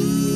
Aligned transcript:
Ooh. 0.00 0.27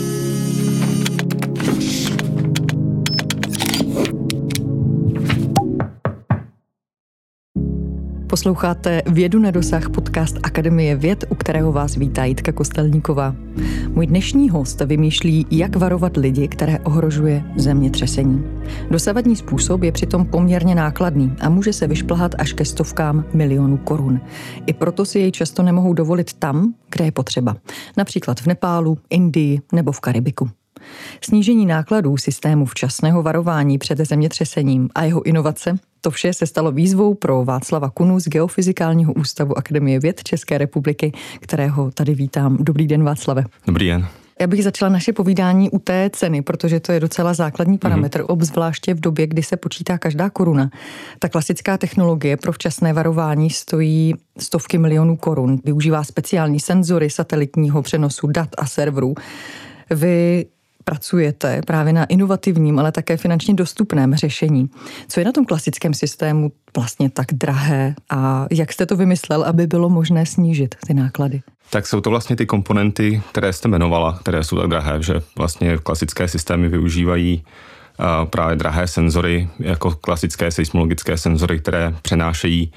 Posloucháte 8.33 9.03
Vědu 9.07 9.39
na 9.39 9.51
dosah 9.51 9.91
podcast 9.91 10.39
Akademie 10.43 10.97
věd, 10.97 11.25
u 11.29 11.35
kterého 11.35 11.73
vás 11.73 11.97
vítá 11.97 12.25
Jitka 12.25 12.53
Kostelníková. 12.53 13.35
Můj 13.89 14.07
dnešní 14.07 14.51
host 14.51 14.81
vymýšlí, 14.81 15.47
jak 15.51 15.77
varovat 15.77 16.17
lidi, 16.17 16.49
které 16.49 16.79
ohrožuje 16.79 17.45
zemětřesení. 17.57 18.45
Dosavadní 18.91 19.37
způsob 19.37 19.83
je 19.83 19.93
přitom 19.93 20.27
poměrně 20.27 20.75
nákladný 20.75 21.37
a 21.41 21.49
může 21.49 21.73
se 21.73 21.87
vyšplhat 21.87 22.35
až 22.39 22.53
ke 22.53 22.65
stovkám 22.65 23.25
milionů 23.35 23.77
korun. 23.77 24.21
I 24.67 24.73
proto 24.73 25.05
si 25.05 25.19
jej 25.19 25.33
často 25.33 25.63
nemohou 25.63 25.93
dovolit 25.93 26.33
tam, 26.33 26.75
kde 26.93 27.05
je 27.05 27.13
potřeba. 27.13 27.57
Například 27.97 28.41
v 28.41 28.47
Nepálu, 28.47 28.99
Indii 29.11 29.61
nebo 29.73 29.93
v 29.93 30.01
Karibiku. 30.01 30.51
Snížení 31.21 31.67
nákladů 31.67 32.17
systému 32.17 32.67
včasného 32.67 33.23
varování 33.23 33.79
před 33.79 33.99
zemětřesením 33.99 34.89
a 34.95 35.05
jeho 35.05 35.23
inovace 35.23 35.79
to 36.05 36.11
vše 36.11 36.33
se 36.33 36.47
stalo 36.47 36.73
výzvou 36.73 37.15
pro 37.15 37.45
Václava 37.45 37.91
Kunu 37.91 38.21
z 38.21 38.29
Geofyzikálního 38.29 39.13
ústavu 39.13 39.59
Akademie 39.59 40.01
věd 40.01 40.23
České 40.23 40.59
republiky, 40.59 41.13
kterého 41.41 41.91
tady 41.91 42.15
vítám. 42.15 42.57
Dobrý 42.61 42.87
den, 42.87 43.05
Václave. 43.05 43.45
Dobrý 43.67 43.87
den. 43.87 44.07
Já 44.41 44.47
bych 44.47 44.65
začala 44.65 44.89
naše 44.89 45.13
povídání 45.13 45.71
u 45.71 45.79
té 45.79 46.11
ceny, 46.13 46.43
protože 46.43 46.81
to 46.81 46.93
je 46.93 47.01
docela 47.01 47.35
základní 47.35 47.79
parametr, 47.79 48.21
mm-hmm. 48.21 48.33
obzvláště 48.33 48.95
v 48.95 49.01
době, 49.01 49.27
kdy 49.27 49.43
se 49.43 49.57
počítá 49.57 49.99
každá 49.99 50.31
koruna. 50.31 50.71
Ta 51.19 51.29
klasická 51.29 51.79
technologie 51.79 52.37
pro 52.37 52.53
včasné 52.53 52.93
varování 52.93 53.51
stojí 53.51 54.15
stovky 54.39 54.79
milionů 54.79 55.17
korun. 55.17 55.59
Využívá 55.65 56.05
speciální 56.05 56.61
senzory 56.61 57.11
satelitního 57.11 57.83
přenosu 57.83 58.27
dat 58.27 58.49
a 58.59 58.67
serverů. 58.67 59.15
Vy 59.91 60.47
pracujete 60.85 61.61
právě 61.67 61.93
na 61.93 62.05
inovativním, 62.05 62.79
ale 62.79 62.93
také 62.93 63.17
finančně 63.17 63.55
dostupném 63.55 64.15
řešení. 64.15 64.71
Co 65.09 65.21
je 65.21 65.27
na 65.27 65.33
tom 65.33 65.45
klasickém 65.45 65.95
systému 65.95 66.53
vlastně 66.77 67.11
tak 67.11 67.27
drahé 67.33 67.95
a 68.11 68.47
jak 68.51 68.73
jste 68.73 68.87
to 68.87 68.97
vymyslel, 68.97 69.43
aby 69.43 69.67
bylo 69.67 69.89
možné 69.89 70.27
snížit 70.27 70.75
ty 70.87 70.95
náklady? 70.95 71.41
Tak 71.71 71.87
jsou 71.87 72.01
to 72.01 72.11
vlastně 72.11 72.37
ty 72.37 72.47
komponenty, 72.47 73.23
které 73.31 73.53
jste 73.53 73.69
jmenovala, 73.69 74.19
které 74.23 74.45
jsou 74.45 74.57
tak 74.59 74.71
drahé, 74.71 75.03
že 75.03 75.15
vlastně 75.39 75.79
klasické 75.79 76.29
systémy 76.29 76.69
využívají 76.69 77.45
právě 78.31 78.57
drahé 78.57 78.89
senzory, 78.89 79.49
jako 79.59 79.91
klasické 79.91 80.51
seismologické 80.51 81.17
senzory, 81.17 81.59
které 81.59 81.95
přenášejí 82.03 82.73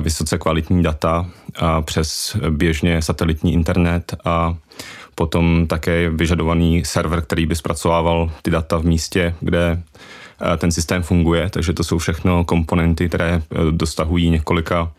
vysoce 0.00 0.38
kvalitní 0.38 0.82
data 0.82 1.26
přes 1.84 2.36
běžně 2.50 3.02
satelitní 3.02 3.52
internet 3.52 4.14
a 4.24 4.56
potom 5.22 5.66
také 5.70 6.10
vyžadovaný 6.10 6.82
server, 6.84 7.22
který 7.22 7.46
by 7.46 7.56
zpracovával 7.56 8.30
ty 8.42 8.50
data 8.50 8.78
v 8.78 8.84
místě, 8.84 9.34
kde 9.40 9.78
eh, 9.78 10.56
ten 10.56 10.72
systém 10.72 11.02
funguje, 11.02 11.50
takže 11.50 11.72
to 11.72 11.84
jsou 11.84 11.98
všechno 11.98 12.44
komponenty, 12.44 13.08
které 13.08 13.38
eh, 13.38 13.42
dostahují 13.70 14.30
několika 14.30 14.90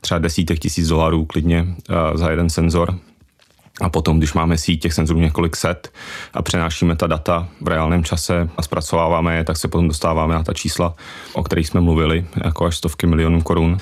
třeba 0.00 0.18
desítek 0.18 0.58
tisíc 0.58 0.88
dolarů 0.88 1.24
klidně 1.24 1.66
eh, 1.66 2.18
za 2.18 2.30
jeden 2.30 2.50
senzor. 2.50 2.98
A 3.80 3.88
potom, 3.88 4.18
když 4.18 4.34
máme 4.34 4.58
síť 4.58 4.82
těch 4.82 4.92
senzorů 4.92 5.20
několik 5.20 5.56
set 5.56 5.92
a 6.34 6.42
přenášíme 6.42 6.96
ta 6.96 7.06
data 7.06 7.48
v 7.60 7.68
reálném 7.68 8.04
čase 8.04 8.48
a 8.56 8.62
zpracováváme 8.62 9.36
je, 9.36 9.44
tak 9.44 9.56
se 9.56 9.68
potom 9.68 9.88
dostáváme 9.88 10.34
na 10.34 10.42
ta 10.42 10.52
čísla, 10.52 10.94
o 11.32 11.42
kterých 11.42 11.68
jsme 11.68 11.80
mluvili, 11.80 12.26
jako 12.44 12.66
až 12.66 12.76
stovky 12.76 13.06
milionů 13.06 13.42
korun. 13.42 13.78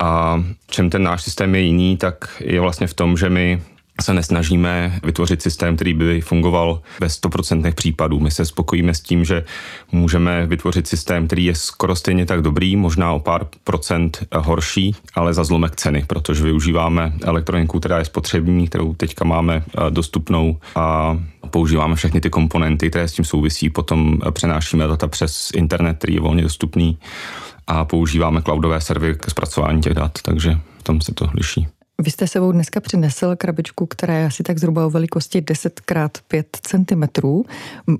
A 0.00 0.40
čem 0.70 0.90
ten 0.90 1.02
náš 1.02 1.22
systém 1.22 1.54
je 1.54 1.60
jiný, 1.60 1.96
tak 1.96 2.40
je 2.40 2.60
vlastně 2.60 2.86
v 2.86 2.94
tom, 2.94 3.16
že 3.16 3.28
my 3.28 3.60
se 4.00 4.14
nesnažíme 4.14 5.00
vytvořit 5.02 5.42
systém, 5.42 5.74
který 5.76 5.94
by 5.94 6.20
fungoval 6.20 6.82
ve 7.00 7.06
100% 7.06 7.74
případů. 7.74 8.20
My 8.20 8.30
se 8.30 8.44
spokojíme 8.44 8.94
s 8.94 9.00
tím, 9.00 9.24
že 9.24 9.44
můžeme 9.92 10.46
vytvořit 10.46 10.86
systém, 10.86 11.26
který 11.26 11.44
je 11.44 11.54
skoro 11.54 11.96
stejně 11.96 12.26
tak 12.26 12.42
dobrý, 12.42 12.76
možná 12.76 13.12
o 13.12 13.20
pár 13.20 13.46
procent 13.64 14.26
horší, 14.36 14.94
ale 15.14 15.34
za 15.34 15.44
zlomek 15.44 15.76
ceny, 15.76 16.04
protože 16.06 16.44
využíváme 16.44 17.12
elektroniku, 17.22 17.80
která 17.80 17.98
je 17.98 18.04
spotřební, 18.04 18.68
kterou 18.68 18.94
teďka 18.94 19.24
máme 19.24 19.62
eh, 19.66 19.90
dostupnou 19.90 20.58
a 20.76 21.18
používáme 21.50 21.94
všechny 21.94 22.20
ty 22.20 22.30
komponenty, 22.30 22.90
které 22.90 23.08
s 23.08 23.12
tím 23.12 23.24
souvisí, 23.24 23.70
potom 23.70 24.18
přenášíme 24.30 24.86
data 24.86 25.08
přes 25.08 25.50
internet, 25.54 25.98
který 25.98 26.14
je 26.14 26.20
volně 26.20 26.42
dostupný 26.42 26.98
a 27.66 27.84
používáme 27.84 28.42
cloudové 28.42 28.80
servery 28.80 29.14
k 29.14 29.30
zpracování 29.30 29.82
těch 29.82 29.94
dat, 29.94 30.18
takže 30.22 30.58
v 30.78 30.82
tom 30.82 31.00
se 31.00 31.14
to 31.14 31.30
liší. 31.34 31.66
Vy 32.02 32.10
jste 32.10 32.26
sebou 32.26 32.52
dneska 32.52 32.80
přinesl 32.80 33.36
krabičku, 33.36 33.86
která 33.86 34.14
je 34.14 34.26
asi 34.26 34.42
tak 34.42 34.58
zhruba 34.58 34.86
o 34.86 34.90
velikosti 34.90 35.40
10 35.40 35.80
x 35.90 36.20
5 36.28 36.58
cm. 36.62 37.04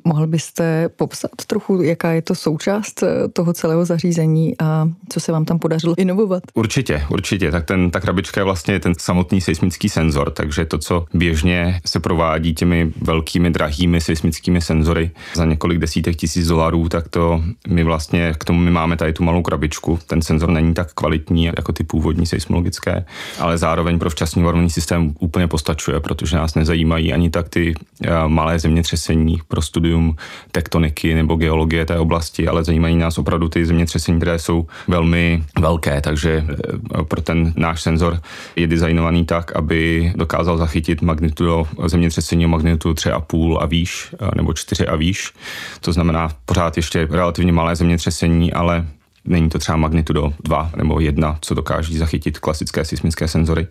Mohl 0.05 0.27
byste 0.27 0.89
popsat 0.89 1.31
trochu, 1.47 1.83
jaká 1.83 2.13
je 2.13 2.23
to 2.23 2.35
součást 2.35 3.03
eh, 3.03 3.29
toho 3.29 3.53
celého 3.53 3.85
zařízení 3.85 4.55
a 4.61 4.89
co 5.09 5.21
se 5.21 5.33
vám 5.33 5.45
tam 5.45 5.59
podařilo 5.59 5.95
inovovat? 5.99 6.43
Určitě, 6.55 7.03
určitě. 7.11 7.51
Tak 7.51 7.65
ten, 7.65 7.91
ta 7.91 8.01
krabička 8.01 8.41
je 8.41 8.45
vlastně 8.45 8.81
ten 8.81 8.93
samotný 8.99 9.41
seismický 9.41 9.89
senzor, 9.89 10.31
takže 10.31 10.65
to, 10.65 10.79
co 10.79 11.05
běžně 11.15 11.81
se 11.87 12.01
provádí 12.01 12.55
těmi 12.55 12.93
velkými, 13.03 13.51
drahými 13.51 14.01
seismickými 14.01 14.61
senzory 14.61 15.11
za 15.35 15.45
několik 15.45 15.79
desítek 15.79 16.17
tisíc 16.17 16.47
dolarů, 16.47 16.89
tak 16.89 17.09
to 17.09 17.43
my 17.69 17.85
vlastně 17.85 18.35
k 18.39 18.45
tomu 18.45 18.61
my 18.61 18.71
máme 18.71 18.97
tady 18.97 19.13
tu 19.13 19.25
malou 19.25 19.43
krabičku. 19.43 19.99
Ten 20.07 20.23
senzor 20.23 20.51
není 20.51 20.75
tak 20.75 20.93
kvalitní 20.93 21.45
jako 21.45 21.73
ty 21.73 21.85
původní 21.85 22.27
seismologické, 22.27 23.05
ale 23.39 23.59
zároveň 23.59 23.84
zároveň 23.85 23.99
pro 23.99 24.11
včasný 24.11 24.43
varovný 24.43 24.71
systém 24.71 25.15
úplně 25.19 25.49
postačuje, 25.49 26.01
protože 26.01 26.37
nás 26.37 26.55
nezajímají 26.55 27.13
ani 27.13 27.31
tak 27.31 27.49
ty 27.49 27.75
eh, 27.75 28.09
malé 28.27 28.59
zemětřesení 28.59 29.41
pro 29.49 29.63
studium 29.63 30.17
tektoniky 30.53 31.15
nebo 31.15 31.37
geologie 31.37 31.87
té 31.87 31.99
oblasti, 31.99 32.49
ale 32.49 32.65
zajímají 32.65 32.97
nás 32.97 33.19
opravdu 33.19 33.49
ty 33.49 33.67
zemětřesení, 33.67 34.17
které 34.21 34.39
jsou 34.39 34.67
velmi 34.89 35.43
velké, 35.61 36.01
takže 36.01 36.45
eh, 36.49 37.05
pro 37.05 37.21
ten 37.21 37.53
náš 37.57 37.83
senzor 37.83 38.21
je 38.57 38.67
designovaný 38.67 39.25
tak, 39.25 39.53
aby 39.57 40.13
dokázal 40.17 40.57
zachytit 40.57 41.03
magnitudo 41.03 41.69
zemětřesení 41.87 42.47
o 42.47 42.49
magnitudu 42.49 42.95
3,5 42.95 43.59
a 43.61 43.67
výš, 43.67 44.15
eh, 44.17 44.31
nebo 44.37 44.53
4 44.53 44.87
a 44.87 44.97
výš. 44.97 45.33
To 45.81 45.93
znamená 45.93 46.33
pořád 46.47 46.77
ještě 46.77 47.09
relativně 47.11 47.53
malé 47.53 47.77
zemětřesení, 47.77 48.53
ale 48.53 48.87
Není 49.25 49.49
to 49.49 49.59
třeba 49.59 49.77
magnitudo 49.77 50.33
2 50.45 50.71
nebo 50.77 51.01
1, 51.01 51.39
co 51.41 51.55
dokáží 51.55 51.99
zachytit 51.99 52.39
klasické 52.39 52.85
seismické 52.85 53.29
senzory. 53.29 53.67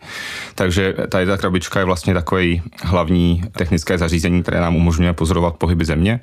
Takže 0.56 0.94
tady 1.10 1.26
ta 1.26 1.38
krabička 1.38 1.80
je 1.80 1.86
vlastně 1.86 2.14
takový 2.14 2.62
hlavní 2.84 3.44
technické 3.52 3.98
zařízení, 3.98 4.42
které 4.44 4.62
nám 4.62 4.76
umožňuje 4.76 5.14
pozorovat 5.14 5.56
pohyby 5.56 5.86
země 5.86 6.20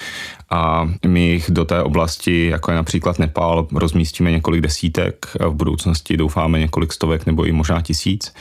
a 0.50 0.90
my 1.06 1.20
jich 1.20 1.50
do 1.50 1.64
té 1.64 1.82
oblasti, 1.82 2.46
jako 2.46 2.70
je 2.70 2.76
například 2.76 3.18
Nepál, 3.18 3.68
rozmístíme 3.72 4.30
několik 4.30 4.60
desítek, 4.60 5.26
v 5.40 5.54
budoucnosti 5.54 6.16
doufáme 6.16 6.58
několik 6.58 6.92
stovek 6.92 7.26
nebo 7.26 7.44
i 7.44 7.52
možná 7.52 7.80
tisíc 7.80 8.34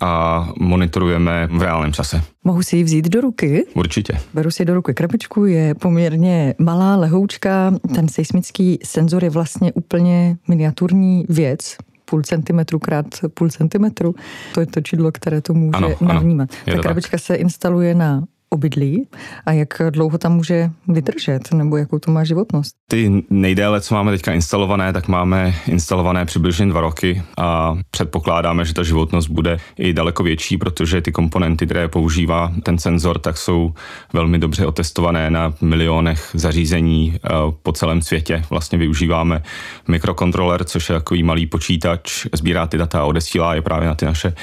a 0.00 0.48
monitorujeme 0.60 1.46
v 1.46 1.62
reálném 1.62 1.92
čase. 1.92 2.22
Mohu 2.44 2.62
si 2.62 2.76
ji 2.76 2.84
vzít 2.84 3.08
do 3.08 3.20
ruky? 3.20 3.66
Určitě. 3.74 4.20
Beru 4.34 4.50
si 4.50 4.64
do 4.64 4.74
ruky 4.74 4.94
krabičku, 4.94 5.44
je 5.44 5.74
poměrně 5.74 6.54
malá, 6.58 6.96
lehoučka. 6.96 7.74
Ten 7.94 8.08
seismický 8.08 8.78
senzor 8.84 9.24
je 9.24 9.30
vlastně 9.30 9.72
úplně 9.72 10.36
miniaturní 10.48 11.24
věc, 11.28 11.76
půl 12.04 12.22
centimetru 12.22 12.78
krát 12.78 13.06
půl 13.34 13.48
centimetru. 13.50 14.14
To 14.54 14.60
je 14.60 14.66
to 14.66 14.80
čidlo, 14.80 15.12
které 15.12 15.40
to 15.40 15.54
může 15.54 15.76
ano, 15.76 15.94
navnímat. 16.00 16.48
Ano, 16.66 16.76
Ta 16.76 16.82
krabička 16.82 17.16
tak. 17.16 17.20
se 17.20 17.34
instaluje 17.34 17.94
na 17.94 18.24
obydlí 18.50 19.08
a 19.46 19.52
jak 19.52 19.82
dlouho 19.90 20.18
tam 20.18 20.32
může 20.32 20.70
vydržet, 20.88 21.52
nebo 21.52 21.76
jakou 21.76 21.98
to 21.98 22.10
má 22.10 22.24
životnost? 22.24 22.74
Ty 22.90 23.24
nejdéle, 23.30 23.80
co 23.80 23.94
máme 23.94 24.12
teďka 24.12 24.32
instalované, 24.32 24.92
tak 24.92 25.08
máme 25.08 25.54
instalované 25.66 26.24
přibližně 26.24 26.66
dva 26.66 26.80
roky 26.80 27.22
a 27.38 27.78
předpokládáme, 27.90 28.64
že 28.64 28.74
ta 28.74 28.82
životnost 28.82 29.30
bude 29.30 29.58
i 29.78 29.92
daleko 29.92 30.22
větší, 30.22 30.56
protože 30.56 31.00
ty 31.00 31.12
komponenty, 31.12 31.66
které 31.66 31.88
používá 31.88 32.52
ten 32.62 32.78
senzor, 32.78 33.18
tak 33.18 33.36
jsou 33.36 33.74
velmi 34.12 34.38
dobře 34.38 34.66
otestované 34.66 35.30
na 35.30 35.54
milionech 35.60 36.30
zařízení 36.34 37.14
eh, 37.16 37.28
po 37.62 37.72
celém 37.72 38.02
světě. 38.02 38.44
Vlastně 38.50 38.78
využíváme 38.78 39.42
mikrokontroler, 39.88 40.64
což 40.64 40.88
je 40.88 40.94
takový 40.94 41.22
malý 41.22 41.46
počítač, 41.46 42.26
sbírá 42.34 42.66
ty 42.66 42.78
data 42.78 43.00
a 43.00 43.04
odesílá 43.04 43.54
je 43.54 43.62
právě 43.62 43.88
na 43.88 43.94
ty 43.94 44.04
naše 44.04 44.34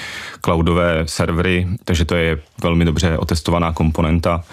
cloudové 0.45 1.03
servery, 1.05 1.67
takže 1.83 2.05
to 2.05 2.15
je 2.15 2.39
velmi 2.63 2.85
dobře 2.85 3.17
otestovaná 3.17 3.73
komponenta 3.73 3.94
komponenta. 3.95 4.43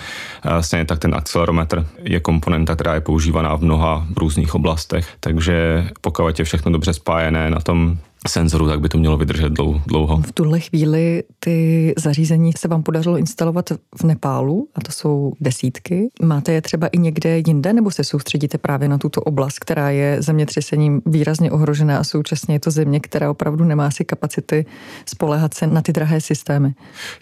Stejně 0.61 0.85
tak 0.85 0.99
ten 0.99 1.15
akcelerometr 1.15 1.87
je 1.99 2.21
komponenta, 2.21 2.75
která 2.75 2.95
je 2.95 3.01
používaná 3.01 3.57
v 3.57 3.63
mnoha 3.63 4.07
různých 4.17 4.55
oblastech, 4.55 5.09
takže 5.21 5.85
pokud 6.01 6.39
je 6.39 6.45
všechno 6.45 6.73
dobře 6.73 6.93
spájené 6.93 7.51
na 7.51 7.61
tom 7.61 7.99
senzorů, 8.29 8.69
tak 8.69 8.81
by 8.81 8.89
to 8.89 8.99
mělo 8.99 9.17
vydržet 9.17 9.53
dlouho. 9.87 10.23
V 10.27 10.33
tuhle 10.33 10.61
chvíli 10.61 11.23
ty 11.39 11.95
zařízení 11.99 12.53
se 12.59 12.69
vám 12.69 12.83
podařilo 12.83 13.19
instalovat 13.19 13.71
v 14.01 14.05
Nepálu 14.05 14.69
a 14.75 14.81
to 14.81 14.93
jsou 14.93 15.33
desítky. 15.41 16.09
Máte 16.23 16.53
je 16.53 16.63
třeba 16.63 16.87
i 16.87 16.99
někde 16.99 17.39
jinde 17.47 17.73
nebo 17.73 17.91
se 17.91 18.05
soustředíte 18.05 18.59
právě 18.59 18.89
na 18.89 18.99
tuto 18.99 19.21
oblast, 19.21 19.59
která 19.59 19.91
je 19.91 20.23
zemětřesením 20.23 21.03
výrazně 21.07 21.51
ohrožená 21.51 21.99
a 21.99 22.05
současně 22.05 22.55
je 22.55 22.61
to 22.61 22.71
země, 22.71 23.01
která 23.01 23.31
opravdu 23.31 23.65
nemá 23.65 23.91
si 23.91 24.05
kapacity 24.05 24.67
spolehat 25.07 25.55
se 25.55 25.67
na 25.67 25.83
ty 25.83 25.93
drahé 25.93 26.21
systémy? 26.21 26.75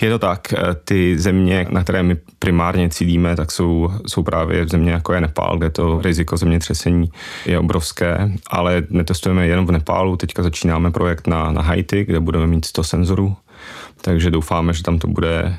Je 0.03 0.11
to 0.11 0.19
tak. 0.19 0.55
Ty 0.85 1.19
země, 1.19 1.67
na 1.71 1.83
které 1.83 2.03
my 2.03 2.17
primárně 2.39 2.89
cílíme, 2.89 3.37
tak 3.37 3.53
jsou, 3.53 3.89
jsou 4.07 4.23
právě 4.23 4.69
země 4.69 4.93
jako 4.93 5.13
je 5.13 5.21
Nepál, 5.21 5.59
kde 5.59 5.71
to 5.71 6.01
riziko 6.03 6.37
zemětřesení 6.37 7.11
je 7.47 7.59
obrovské, 7.59 8.33
ale 8.51 8.83
netestujeme 8.91 9.47
jenom 9.47 9.67
v 9.67 9.71
Nepálu, 9.71 10.17
teďka 10.17 10.43
začínáme 10.43 10.90
projekt 10.93 11.27
na, 11.27 11.53
na 11.53 11.63
Haiti, 11.63 12.05
kde 12.05 12.21
budeme 12.21 12.47
mít 12.47 12.65
100 12.65 12.85
senzorů, 12.85 13.37
takže 14.01 14.31
doufáme, 14.31 14.73
že 14.73 14.83
tam 14.83 14.99
to 14.99 15.07
bude 15.07 15.57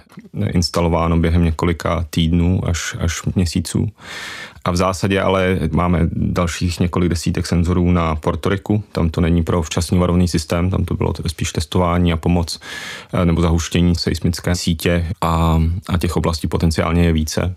instalováno 0.48 1.18
během 1.18 1.44
několika 1.44 2.06
týdnů 2.10 2.62
až, 2.68 2.96
až 3.00 3.24
měsíců. 3.36 3.88
A 4.66 4.72
v 4.72 4.76
zásadě 4.76 5.22
ale 5.22 5.60
máme 5.72 6.00
dalších 6.12 6.80
několik 6.80 7.10
desítek 7.10 7.48
senzorů 7.48 7.92
na 7.92 8.16
Portoriku. 8.16 8.84
Tam 8.92 9.10
to 9.10 9.22
není 9.22 9.44
pro 9.44 9.62
včasný 9.62 10.00
varovný 10.00 10.28
systém, 10.28 10.70
tam 10.70 10.86
to 10.86 10.94
bylo 10.94 11.14
spíš 11.28 11.52
testování 11.52 12.14
a 12.14 12.18
pomoc 12.18 12.60
eh, 13.14 13.26
nebo 13.26 13.42
zahuštění 13.42 13.96
seismické 13.96 14.56
sítě 14.56 15.08
a, 15.22 15.62
a 15.90 15.98
těch 15.98 16.18
oblastí 16.18 16.48
potenciálně 16.48 17.04
je 17.04 17.14
více. 17.14 17.56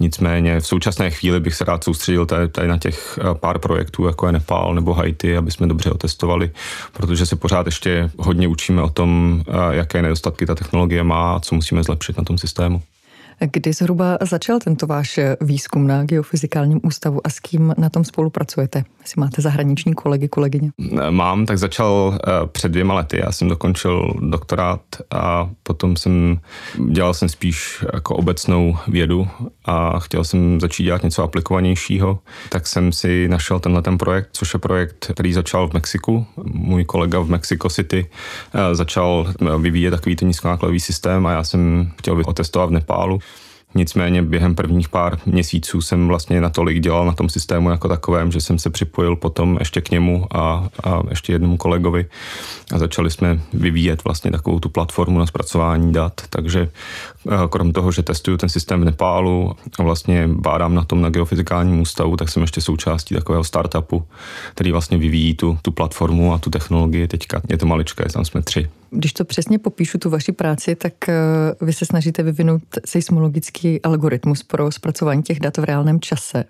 Nicméně 0.00 0.60
v 0.60 0.66
současné 0.66 1.10
chvíli 1.10 1.40
bych 1.40 1.54
se 1.54 1.64
rád 1.64 1.84
soustředil 1.84 2.26
tady, 2.26 2.48
tady 2.48 2.68
na 2.68 2.78
těch 2.78 3.18
eh, 3.22 3.34
pár 3.34 3.58
projektů, 3.58 4.06
jako 4.06 4.26
je 4.26 4.32
Nepál 4.32 4.74
nebo 4.74 4.94
Haiti, 4.94 5.36
aby 5.36 5.50
jsme 5.50 5.66
dobře 5.66 5.90
otestovali, 5.90 6.50
protože 6.92 7.26
se 7.26 7.36
pořád 7.36 7.66
ještě 7.66 8.10
hodně 8.18 8.48
učíme 8.48 8.82
o 8.82 8.88
tom, 8.88 9.42
eh, 9.48 9.74
jaké 9.76 10.02
nedostatky 10.02 10.46
ta 10.46 10.54
technologie 10.54 11.02
má 11.02 11.36
a 11.36 11.40
co 11.40 11.54
musíme 11.54 11.82
zlepšit 11.82 12.18
na 12.18 12.24
tom 12.24 12.38
systému. 12.38 12.82
Kdy 13.40 13.72
zhruba 13.72 14.18
začal 14.20 14.58
tento 14.58 14.86
váš 14.86 15.20
výzkum 15.40 15.86
na 15.86 16.04
Geofyzikálním 16.04 16.80
ústavu 16.82 17.26
a 17.26 17.30
s 17.30 17.40
kým 17.40 17.74
na 17.78 17.88
tom 17.88 18.04
spolupracujete? 18.04 18.84
Jestli 19.00 19.20
máte 19.20 19.42
zahraniční 19.42 19.94
kolegy, 19.94 20.28
kolegyně? 20.28 20.70
Mám, 21.10 21.46
tak 21.46 21.58
začal 21.58 22.18
eh, 22.18 22.46
před 22.46 22.68
dvěma 22.68 22.94
lety. 22.94 23.20
Já 23.24 23.32
jsem 23.32 23.48
dokončil 23.48 24.14
doktorát 24.20 24.80
a 25.10 25.50
potom 25.62 25.96
jsem 25.96 26.40
dělal 26.88 27.14
jsem 27.14 27.28
spíš 27.28 27.84
jako 27.94 28.16
obecnou 28.16 28.76
vědu 28.88 29.28
a 29.64 29.98
chtěl 29.98 30.24
jsem 30.24 30.60
začít 30.60 30.84
dělat 30.84 31.02
něco 31.02 31.22
aplikovanějšího, 31.22 32.18
tak 32.48 32.66
jsem 32.66 32.92
si 32.92 33.28
našel 33.28 33.60
tenhle 33.60 33.82
ten 33.82 33.98
projekt, 33.98 34.28
což 34.32 34.54
je 34.54 34.60
projekt, 34.60 35.10
který 35.14 35.32
začal 35.32 35.68
v 35.68 35.72
Mexiku. 35.72 36.26
Můj 36.44 36.84
kolega 36.84 37.20
v 37.20 37.30
Mexico 37.30 37.68
City 37.68 38.06
eh, 38.54 38.74
začal 38.74 39.26
eh, 39.28 39.58
vyvíjet 39.58 39.90
takový 39.90 40.16
ten 40.16 40.28
nízkonákladový 40.28 40.80
systém 40.80 41.26
a 41.26 41.32
já 41.32 41.44
jsem 41.44 41.92
chtěl 41.98 42.22
otestovat 42.26 42.68
v 42.68 42.72
Nepálu. 42.72 43.18
Nicméně 43.74 44.22
během 44.22 44.54
prvních 44.54 44.88
pár 44.88 45.18
měsíců 45.26 45.82
jsem 45.82 46.08
vlastně 46.08 46.40
natolik 46.40 46.80
dělal 46.80 47.06
na 47.06 47.12
tom 47.12 47.28
systému 47.28 47.70
jako 47.70 47.88
takovém, 47.88 48.32
že 48.32 48.40
jsem 48.40 48.58
se 48.58 48.70
připojil 48.70 49.16
potom 49.16 49.56
ještě 49.58 49.80
k 49.80 49.90
němu 49.90 50.26
a, 50.30 50.68
a 50.84 51.02
ještě 51.10 51.32
jednomu 51.32 51.56
kolegovi 51.56 52.06
a 52.72 52.78
začali 52.78 53.10
jsme 53.10 53.40
vyvíjet 53.52 54.04
vlastně 54.04 54.30
takovou 54.30 54.60
tu 54.60 54.68
platformu 54.68 55.18
na 55.18 55.26
zpracování 55.26 55.92
dat. 55.92 56.20
Takže 56.30 56.68
eh, 57.28 57.48
krom 57.48 57.72
toho, 57.72 57.92
že 57.92 58.02
testuju 58.02 58.36
ten 58.36 58.48
systém 58.48 58.80
v 58.80 58.84
Nepálu 58.84 59.56
a 59.78 59.82
vlastně 59.82 60.28
bádám 60.28 60.74
na 60.74 60.84
tom 60.84 61.02
na 61.02 61.10
geofyzikálním 61.10 61.80
ústavu, 61.80 62.16
tak 62.16 62.28
jsem 62.28 62.42
ještě 62.42 62.60
součástí 62.60 63.14
takového 63.14 63.44
startupu, 63.44 64.04
který 64.54 64.72
vlastně 64.72 64.98
vyvíjí 64.98 65.34
tu, 65.34 65.58
tu 65.62 65.70
platformu 65.70 66.34
a 66.34 66.38
tu 66.38 66.50
technologii 66.50 67.08
teďka. 67.08 67.40
Je 67.48 67.58
to 67.58 67.66
maličké, 67.66 68.04
tam 68.12 68.24
jsme 68.24 68.42
tři. 68.42 68.68
Když 68.94 69.12
to 69.12 69.24
přesně 69.24 69.58
popíšu, 69.58 69.98
tu 69.98 70.10
vaši 70.10 70.32
práci, 70.32 70.74
tak 70.74 71.08
eh, 71.08 71.14
vy 71.60 71.72
se 71.72 71.86
snažíte 71.86 72.22
vyvinout 72.22 72.62
seismologický 72.86 73.82
algoritmus 73.82 74.42
pro 74.42 74.72
zpracování 74.72 75.22
těch 75.22 75.40
dat 75.40 75.56
v 75.56 75.64
reálném 75.64 76.00
čase. 76.00 76.44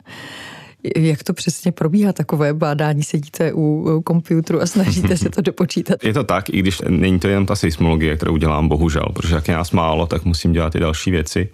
Jak 0.97 1.23
to 1.23 1.33
přesně 1.33 1.73
probíhá 1.73 2.13
takové 2.13 2.55
bádání? 2.55 3.03
Sedíte 3.03 3.53
u 3.55 4.03
počítaču 4.05 4.63
a 4.63 4.67
snažíte 4.67 5.17
se 5.17 5.31
to 5.31 5.41
dopočítat? 5.41 6.05
Je 6.05 6.13
to 6.13 6.25
tak, 6.25 6.51
i 6.51 6.59
když 6.59 6.83
není 6.89 7.19
to 7.19 7.29
jen 7.29 7.47
ta 7.47 7.57
seismologie, 7.57 8.17
kterou 8.17 8.37
dělám, 8.37 8.69
bohužel, 8.69 9.07
protože 9.15 9.35
jak 9.35 9.49
je 9.49 9.55
nás 9.55 9.71
málo, 9.71 10.07
tak 10.07 10.25
musím 10.25 10.53
dělat 10.53 10.75
i 10.75 10.81
další 10.81 11.11
věci. 11.11 11.49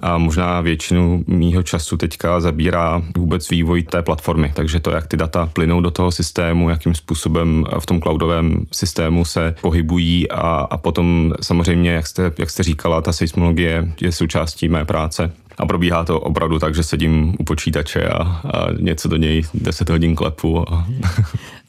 A 0.00 0.18
možná 0.18 0.60
většinu 0.60 1.24
mýho 1.26 1.62
času 1.62 1.96
teďka 1.96 2.40
zabírá 2.40 3.02
vůbec 3.16 3.50
vývoj 3.50 3.82
té 3.82 4.02
platformy, 4.02 4.52
takže 4.54 4.80
to, 4.80 4.90
jak 4.90 5.06
ty 5.06 5.16
data 5.16 5.46
plynou 5.52 5.80
do 5.80 5.90
toho 5.90 6.12
systému, 6.12 6.70
jakým 6.70 6.94
způsobem 6.94 7.64
v 7.78 7.86
tom 7.86 8.00
cloudovém 8.00 8.66
systému 8.72 9.24
se 9.24 9.54
pohybují 9.60 10.30
a, 10.30 10.40
a 10.70 10.76
potom 10.76 11.32
samozřejmě, 11.42 11.90
jak 11.90 12.06
jste, 12.06 12.32
jak 12.38 12.50
jste 12.50 12.62
říkala, 12.62 13.02
ta 13.02 13.12
seismologie 13.12 13.92
je 14.00 14.12
součástí 14.12 14.68
mé 14.68 14.84
práce, 14.84 15.32
a 15.58 15.66
probíhá 15.66 16.04
to 16.04 16.20
opravdu 16.20 16.58
tak, 16.58 16.74
že 16.74 16.82
sedím 16.82 17.34
u 17.38 17.44
počítače 17.44 18.08
a, 18.08 18.22
a 18.22 18.72
něco 18.80 19.08
do 19.08 19.16
něj 19.16 19.42
10 19.54 19.90
hodin 19.90 20.14
klepu. 20.14 20.72
A... 20.72 20.86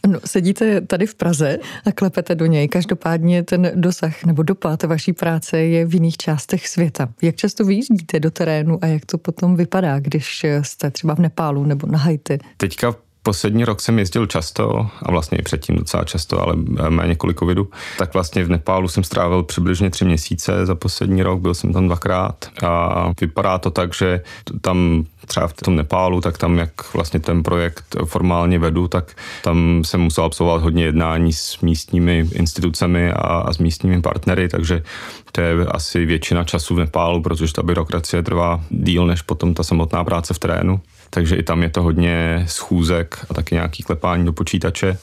No, 0.08 0.20
sedíte 0.26 0.82
tady 0.82 1.06
v 1.06 1.16
Praze 1.16 1.60
a 1.86 1.92
klepete 1.92 2.36
do 2.36 2.46
něj. 2.46 2.68
Každopádně 2.68 3.44
ten 3.44 3.72
dosah 3.76 4.24
nebo 4.24 4.44
dopad 4.44 4.84
vaší 4.84 5.14
práce 5.14 5.60
je 5.60 5.86
v 5.86 5.94
jiných 5.94 6.18
částech 6.18 6.68
světa. 6.68 7.10
Jak 7.22 7.36
často 7.36 7.66
vyjíždíte 7.66 8.20
do 8.20 8.32
terénu 8.32 8.80
a 8.82 8.88
jak 8.88 9.06
to 9.06 9.18
potom 9.18 9.56
vypadá, 9.56 10.00
když 10.00 10.46
jste 10.62 10.92
třeba 10.92 11.16
v 11.16 11.20
Nepálu 11.20 11.64
nebo 11.64 11.88
na 11.88 11.98
Haiti? 11.98 12.40
Teďka 12.58 12.96
Poslední 13.28 13.66
rok 13.66 13.82
jsem 13.82 14.00
jezdil 14.00 14.26
často 14.26 14.90
a 15.04 15.12
vlastně 15.12 15.38
i 15.38 15.42
předtím 15.42 15.76
docela 15.76 16.04
často, 16.04 16.42
ale 16.42 16.56
méně 16.90 17.16
kvůli 17.16 17.36
covidu. 17.36 17.70
Tak 17.98 18.14
vlastně 18.14 18.44
v 18.44 18.50
Nepálu 18.50 18.88
jsem 18.88 19.04
strávil 19.04 19.44
přibližně 19.44 19.90
tři 19.90 20.06
měsíce 20.06 20.66
za 20.66 20.76
poslední 20.76 21.24
rok, 21.24 21.40
byl 21.40 21.54
jsem 21.54 21.74
tam 21.74 21.86
dvakrát 21.86 22.46
a 22.64 23.12
vypadá 23.22 23.58
to 23.58 23.72
tak, 23.72 23.94
že 23.94 24.22
tam 24.62 25.06
třeba 25.26 25.48
v 25.48 25.54
tom 25.54 25.76
Nepálu, 25.76 26.22
tak 26.22 26.38
tam, 26.38 26.58
jak 26.58 26.94
vlastně 26.94 27.20
ten 27.20 27.44
projekt 27.44 27.96
formálně 28.06 28.60
vedu, 28.60 28.88
tak 28.88 29.16
tam 29.44 29.82
jsem 29.86 30.02
musel 30.02 30.24
absolvovat 30.24 30.62
hodně 30.62 30.84
jednání 30.84 31.34
s 31.34 31.60
místními 31.62 32.26
institucemi 32.34 33.12
a, 33.12 33.18
a 33.18 33.54
s 33.54 33.58
místními 33.58 34.02
partnery, 34.02 34.48
takže 34.48 34.84
to 35.32 35.42
je 35.42 35.66
asi 35.66 36.06
většina 36.06 36.44
času 36.44 36.76
v 36.76 36.80
Nepálu, 36.80 37.22
protože 37.22 37.54
ta 37.54 37.64
byrokracie 37.64 38.24
trvá 38.24 38.62
díl 38.70 39.08
než 39.08 39.22
potom 39.22 39.54
ta 39.54 39.64
samotná 39.64 40.04
práce 40.04 40.34
v 40.34 40.40
terénu 40.40 40.82
takže 41.10 41.36
i 41.36 41.44
tam 41.44 41.64
je 41.64 41.70
to 41.70 41.84
hodně 41.84 42.44
schůzek 42.48 43.26
a 43.30 43.34
taky 43.34 43.56
nějaký 43.56 43.84
klepání 43.84 44.26
do 44.26 44.34
počítače. 44.34 44.98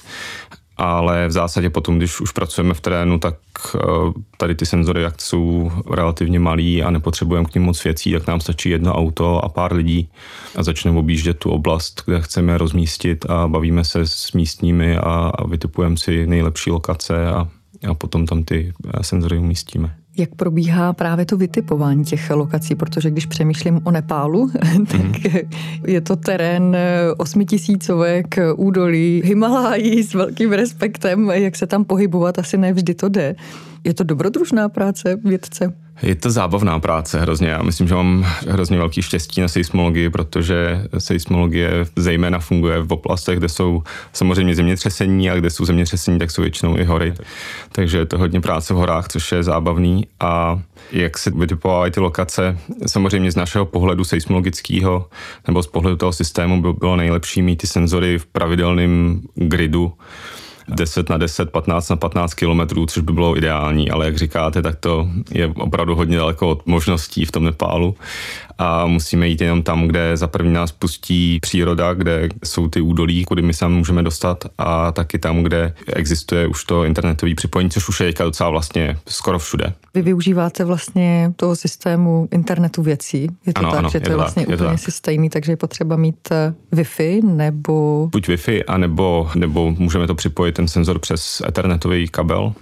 Ale 0.76 1.28
v 1.28 1.30
zásadě 1.30 1.70
potom, 1.70 1.98
když 1.98 2.20
už 2.20 2.30
pracujeme 2.30 2.74
v 2.74 2.80
terénu, 2.80 3.18
tak 3.18 3.34
eh, 3.74 3.78
tady 4.36 4.54
ty 4.54 4.66
senzory, 4.66 5.02
jak 5.02 5.22
jsou 5.22 5.72
relativně 5.90 6.38
malý 6.38 6.82
a 6.82 6.90
nepotřebujeme 6.90 7.48
k 7.48 7.54
ním 7.54 7.62
moc 7.62 7.84
věcí, 7.84 8.12
tak 8.12 8.26
nám 8.26 8.40
stačí 8.40 8.70
jedno 8.70 8.94
auto 8.94 9.44
a 9.44 9.48
pár 9.48 9.72
lidí 9.72 10.08
a 10.56 10.62
začneme 10.62 10.98
objíždět 10.98 11.38
tu 11.38 11.50
oblast, 11.50 12.02
kde 12.06 12.20
chceme 12.20 12.58
rozmístit 12.58 13.30
a 13.30 13.48
bavíme 13.48 13.84
se 13.84 14.06
s 14.06 14.32
místními 14.32 14.96
a, 14.96 15.32
vytipujeme 15.48 15.96
si 15.96 16.26
nejlepší 16.26 16.70
lokace 16.70 17.26
a, 17.26 17.48
a 17.88 17.94
potom 17.94 18.26
tam 18.26 18.44
ty 18.44 18.72
eh, 18.94 19.02
senzory 19.02 19.38
umístíme. 19.38 19.96
Jak 20.16 20.34
probíhá 20.34 20.92
právě 20.92 21.26
to 21.26 21.36
vytipování 21.36 22.04
těch 22.04 22.30
lokací, 22.30 22.74
protože 22.74 23.10
když 23.10 23.26
přemýšlím 23.26 23.80
o 23.84 23.90
Nepálu, 23.90 24.50
tak 24.88 25.00
mm-hmm. 25.00 25.48
je 25.86 26.00
to 26.00 26.16
terén 26.16 26.76
osmitisícovek, 27.16 28.34
údolí, 28.56 29.22
Himalají 29.24 30.02
s 30.02 30.14
velkým 30.14 30.52
respektem, 30.52 31.30
jak 31.30 31.56
se 31.56 31.66
tam 31.66 31.84
pohybovat, 31.84 32.38
asi 32.38 32.58
ne 32.58 32.72
vždy 32.72 32.94
to 32.94 33.08
jde. 33.08 33.36
Je 33.84 33.94
to 33.94 34.04
dobrodružná 34.04 34.68
práce 34.68 35.16
vědce? 35.24 35.83
Je 36.04 36.14
to 36.14 36.30
zábavná 36.30 36.78
práce 36.78 37.20
hrozně. 37.20 37.48
Já 37.48 37.62
myslím, 37.62 37.88
že 37.88 37.94
mám 37.94 38.26
hrozně 38.48 38.78
velký 38.78 39.02
štěstí 39.02 39.40
na 39.40 39.48
seismologii, 39.48 40.10
protože 40.10 40.86
seismologie 40.98 41.70
zejména 41.96 42.38
funguje 42.38 42.82
v 42.82 42.92
oblastech, 42.92 43.38
kde 43.38 43.48
jsou 43.48 43.82
samozřejmě 44.12 44.54
zemětřesení 44.54 45.30
a 45.30 45.36
kde 45.36 45.50
jsou 45.50 45.64
zemětřesení, 45.64 46.18
tak 46.18 46.30
jsou 46.30 46.42
většinou 46.42 46.78
i 46.78 46.84
hory. 46.84 47.14
Takže 47.72 47.98
je 47.98 48.06
to 48.06 48.18
hodně 48.18 48.40
práce 48.40 48.74
v 48.74 48.76
horách, 48.76 49.08
což 49.08 49.32
je 49.32 49.42
zábavný. 49.42 50.06
A 50.20 50.60
jak 50.92 51.18
se 51.18 51.30
vytipovávají 51.30 51.92
ty 51.92 52.00
lokace, 52.00 52.58
samozřejmě 52.86 53.32
z 53.32 53.36
našeho 53.36 53.66
pohledu 53.66 54.04
seismologického 54.04 55.08
nebo 55.46 55.62
z 55.62 55.66
pohledu 55.66 55.96
toho 55.96 56.12
systému 56.12 56.62
by 56.62 56.72
bylo 56.72 56.96
nejlepší 56.96 57.42
mít 57.42 57.56
ty 57.56 57.66
senzory 57.66 58.18
v 58.18 58.26
pravidelném 58.26 59.20
gridu, 59.34 59.92
10 60.68 61.08
na 61.08 61.18
10, 61.18 61.50
15 61.50 61.88
na 61.88 61.96
15 61.96 62.34
kilometrů, 62.34 62.86
což 62.86 63.02
by 63.02 63.12
bylo 63.12 63.36
ideální, 63.36 63.90
ale 63.90 64.06
jak 64.06 64.16
říkáte, 64.16 64.62
tak 64.62 64.76
to 64.76 65.08
je 65.30 65.46
opravdu 65.46 65.94
hodně 65.94 66.16
daleko 66.16 66.48
od 66.48 66.66
možností 66.66 67.24
v 67.24 67.32
tom 67.32 67.44
Nepálu. 67.44 67.96
A 68.58 68.86
musíme 68.86 69.28
jít 69.28 69.40
jenom 69.40 69.62
tam, 69.62 69.86
kde 69.86 70.16
za 70.16 70.26
první 70.26 70.52
nás 70.52 70.72
pustí 70.72 71.38
příroda, 71.40 71.94
kde 71.94 72.28
jsou 72.44 72.68
ty 72.68 72.80
údolí, 72.80 73.24
kudy 73.24 73.42
my 73.42 73.54
se 73.54 73.68
můžeme 73.68 74.02
dostat 74.02 74.44
a 74.58 74.92
taky 74.92 75.18
tam, 75.18 75.42
kde 75.42 75.74
existuje 75.86 76.46
už 76.46 76.64
to 76.64 76.84
internetové 76.84 77.34
připojení, 77.34 77.70
což 77.70 77.88
už 77.88 78.00
je 78.00 78.12
docela 78.18 78.50
vlastně 78.50 78.96
skoro 79.08 79.38
všude. 79.38 79.72
Vy 79.94 80.02
využíváte 80.02 80.64
vlastně 80.64 81.32
toho 81.36 81.56
systému 81.56 82.28
internetu 82.30 82.82
věcí. 82.82 83.28
Je 83.46 83.52
to 83.52 83.58
ano, 83.58 83.70
tak, 83.70 83.78
ano, 83.78 83.90
že 83.90 84.00
to 84.00 84.10
je, 84.10 84.16
vlastně 84.16 84.46
tak, 84.46 84.54
úplně 84.54 84.70
je 84.70 84.78
si 84.78 84.90
stejný, 84.90 85.30
takže 85.30 85.52
je 85.52 85.56
potřeba 85.56 85.96
mít 85.96 86.28
eh, 86.30 86.54
Wi-Fi 86.72 87.24
nebo... 87.24 88.08
Buď 88.12 88.28
Wi-Fi, 88.28 88.62
anebo, 88.66 89.30
nebo 89.34 89.70
můžeme 89.70 90.06
to 90.06 90.14
připojit 90.14 90.52
ten 90.52 90.68
senzor 90.68 90.98
přes 90.98 91.42
ethernetový 91.48 92.08
kabel, 92.08 92.52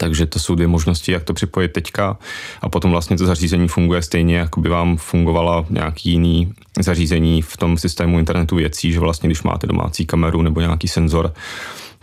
takže 0.00 0.26
to 0.26 0.38
jsou 0.38 0.54
dvě 0.54 0.68
možnosti, 0.68 1.12
jak 1.12 1.24
to 1.24 1.34
připojit 1.34 1.72
teďka. 1.72 2.18
A 2.62 2.68
potom 2.68 2.90
vlastně 2.90 3.16
to 3.16 3.26
zařízení 3.26 3.68
funguje 3.68 4.02
stejně, 4.02 4.36
jako 4.36 4.60
by 4.60 4.68
vám 4.68 4.96
fungovala 4.96 5.66
nějaký 5.70 6.10
jiný 6.10 6.52
zařízení 6.80 7.42
v 7.42 7.56
tom 7.56 7.78
systému 7.78 8.18
internetu 8.18 8.56
věcí, 8.56 8.92
že 8.92 9.00
vlastně 9.00 9.28
když 9.28 9.42
máte 9.42 9.66
domácí 9.66 10.06
kameru 10.06 10.42
nebo 10.42 10.60
nějaký 10.60 10.88
senzor, 10.88 11.32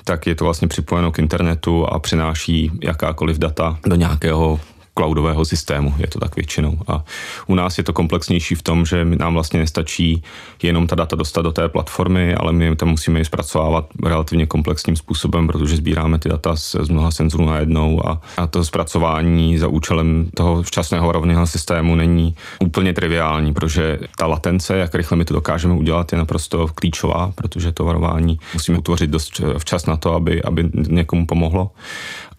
tak 0.03 0.27
je 0.27 0.35
to 0.35 0.43
vlastně 0.43 0.67
připojeno 0.67 1.11
k 1.11 1.19
internetu 1.19 1.85
a 1.85 1.99
přináší 1.99 2.71
jakákoliv 2.83 3.37
data 3.37 3.79
do 3.85 3.95
nějakého 3.95 4.59
cloudového 4.97 5.45
systému, 5.45 5.93
je 5.97 6.07
to 6.07 6.19
tak 6.19 6.35
většinou. 6.35 6.77
A 6.87 7.03
u 7.47 7.55
nás 7.55 7.77
je 7.77 7.83
to 7.83 7.93
komplexnější 7.93 8.55
v 8.55 8.61
tom, 8.61 8.85
že 8.85 9.05
nám 9.05 9.33
vlastně 9.33 9.59
nestačí 9.59 10.23
jenom 10.63 10.87
ta 10.87 10.95
data 10.95 11.15
dostat 11.15 11.41
do 11.41 11.51
té 11.51 11.69
platformy, 11.69 12.35
ale 12.35 12.53
my 12.53 12.75
tam 12.75 12.89
musíme 12.89 13.19
je 13.19 13.25
zpracovávat 13.25 13.85
relativně 14.03 14.45
komplexním 14.45 14.95
způsobem, 14.95 15.47
protože 15.47 15.75
sbíráme 15.75 16.19
ty 16.19 16.29
data 16.29 16.55
z, 16.55 16.75
z 16.81 16.89
mnoha 16.89 17.11
senzorů 17.11 17.45
najednou 17.45 18.07
a, 18.07 18.21
a 18.37 18.47
to 18.47 18.65
zpracování 18.65 19.57
za 19.57 19.67
účelem 19.67 20.29
toho 20.33 20.63
včasného 20.63 21.11
rovného 21.11 21.47
systému 21.47 21.95
není 21.95 22.35
úplně 22.59 22.93
triviální, 22.93 23.53
protože 23.53 23.99
ta 24.17 24.27
latence, 24.27 24.77
jak 24.77 24.95
rychle 24.95 25.17
my 25.17 25.25
to 25.25 25.33
dokážeme 25.33 25.73
udělat, 25.73 26.11
je 26.11 26.17
naprosto 26.17 26.67
klíčová, 26.75 27.31
protože 27.35 27.71
to 27.71 27.85
varování 27.85 28.39
musíme 28.53 28.77
utvořit 28.77 29.09
dost 29.09 29.41
včas 29.57 29.85
na 29.85 29.97
to, 29.97 30.13
aby, 30.13 30.43
aby 30.43 30.69
někomu 30.73 31.25
pomohlo 31.25 31.71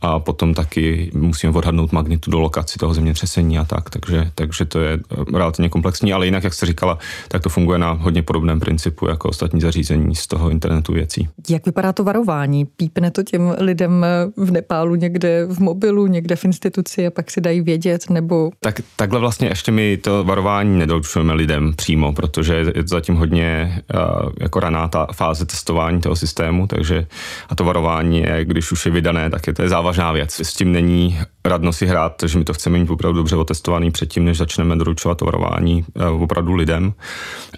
a 0.00 0.18
potom 0.18 0.54
taky 0.54 1.10
musíme 1.14 1.52
odhadnout 1.52 1.92
magnitudu 1.92 2.40
lokaci 2.48 2.78
toho 2.78 2.94
zemětřesení 2.94 3.58
a 3.58 3.64
tak, 3.64 3.90
takže, 3.90 4.30
takže 4.34 4.64
to 4.64 4.80
je 4.80 4.92
eh, 4.92 5.38
relativně 5.38 5.68
komplexní, 5.68 6.12
ale 6.12 6.26
jinak, 6.26 6.44
jak 6.44 6.54
jste 6.54 6.66
říkala, 6.66 6.98
tak 7.28 7.42
to 7.42 7.48
funguje 7.48 7.78
na 7.78 7.92
hodně 7.92 8.22
podobném 8.22 8.60
principu 8.60 9.08
jako 9.08 9.28
ostatní 9.28 9.60
zařízení 9.60 10.14
z 10.14 10.26
toho 10.26 10.50
internetu 10.50 10.92
věcí. 10.92 11.28
Jak 11.48 11.66
vypadá 11.66 11.92
to 11.92 12.04
varování? 12.04 12.64
Pípne 12.64 13.10
to 13.10 13.22
těm 13.22 13.54
lidem 13.58 14.04
eh, 14.04 14.32
v 14.36 14.50
Nepálu 14.50 14.94
někde 14.94 15.46
v 15.46 15.58
mobilu, 15.60 16.06
někde 16.06 16.36
v 16.36 16.44
instituci 16.44 17.06
a 17.06 17.10
pak 17.10 17.30
si 17.30 17.40
dají 17.40 17.60
vědět, 17.60 18.10
nebo... 18.10 18.50
Tak, 18.60 18.80
takhle 18.96 19.20
vlastně 19.20 19.48
ještě 19.48 19.72
my 19.72 19.96
to 19.96 20.24
varování 20.24 20.78
nedoručujeme 20.78 21.32
lidem 21.34 21.74
přímo, 21.76 22.12
protože 22.12 22.54
je 22.54 22.82
to 22.82 22.88
zatím 22.88 23.14
hodně 23.14 23.82
uh, 23.94 24.32
jako 24.40 24.60
raná 24.60 24.88
ta 24.88 25.06
fáze 25.12 25.44
testování 25.44 26.00
toho 26.00 26.16
systému, 26.16 26.66
takže 26.66 27.06
a 27.48 27.54
to 27.54 27.64
varování 27.64 28.20
je, 28.20 28.44
když 28.44 28.72
už 28.72 28.86
je 28.86 28.92
vydané, 28.92 29.30
tak 29.30 29.46
je 29.46 29.52
to 29.52 29.62
je 29.62 29.68
závažná 29.68 30.12
věc. 30.12 30.40
S 30.40 30.54
tím 30.54 30.72
není 30.72 31.18
radno 31.45 31.73
si 31.73 31.87
hrát, 31.87 32.23
že 32.26 32.38
my 32.38 32.45
to 32.45 32.52
chceme 32.52 32.78
mít 32.78 32.90
opravdu 32.90 33.16
dobře 33.16 33.37
otestovaný 33.37 33.90
předtím, 33.90 34.25
než 34.25 34.38
začneme 34.38 34.76
doručovat 34.76 35.21
varování 35.21 35.85
eh, 35.97 36.07
opravdu 36.07 36.54
lidem. 36.54 36.92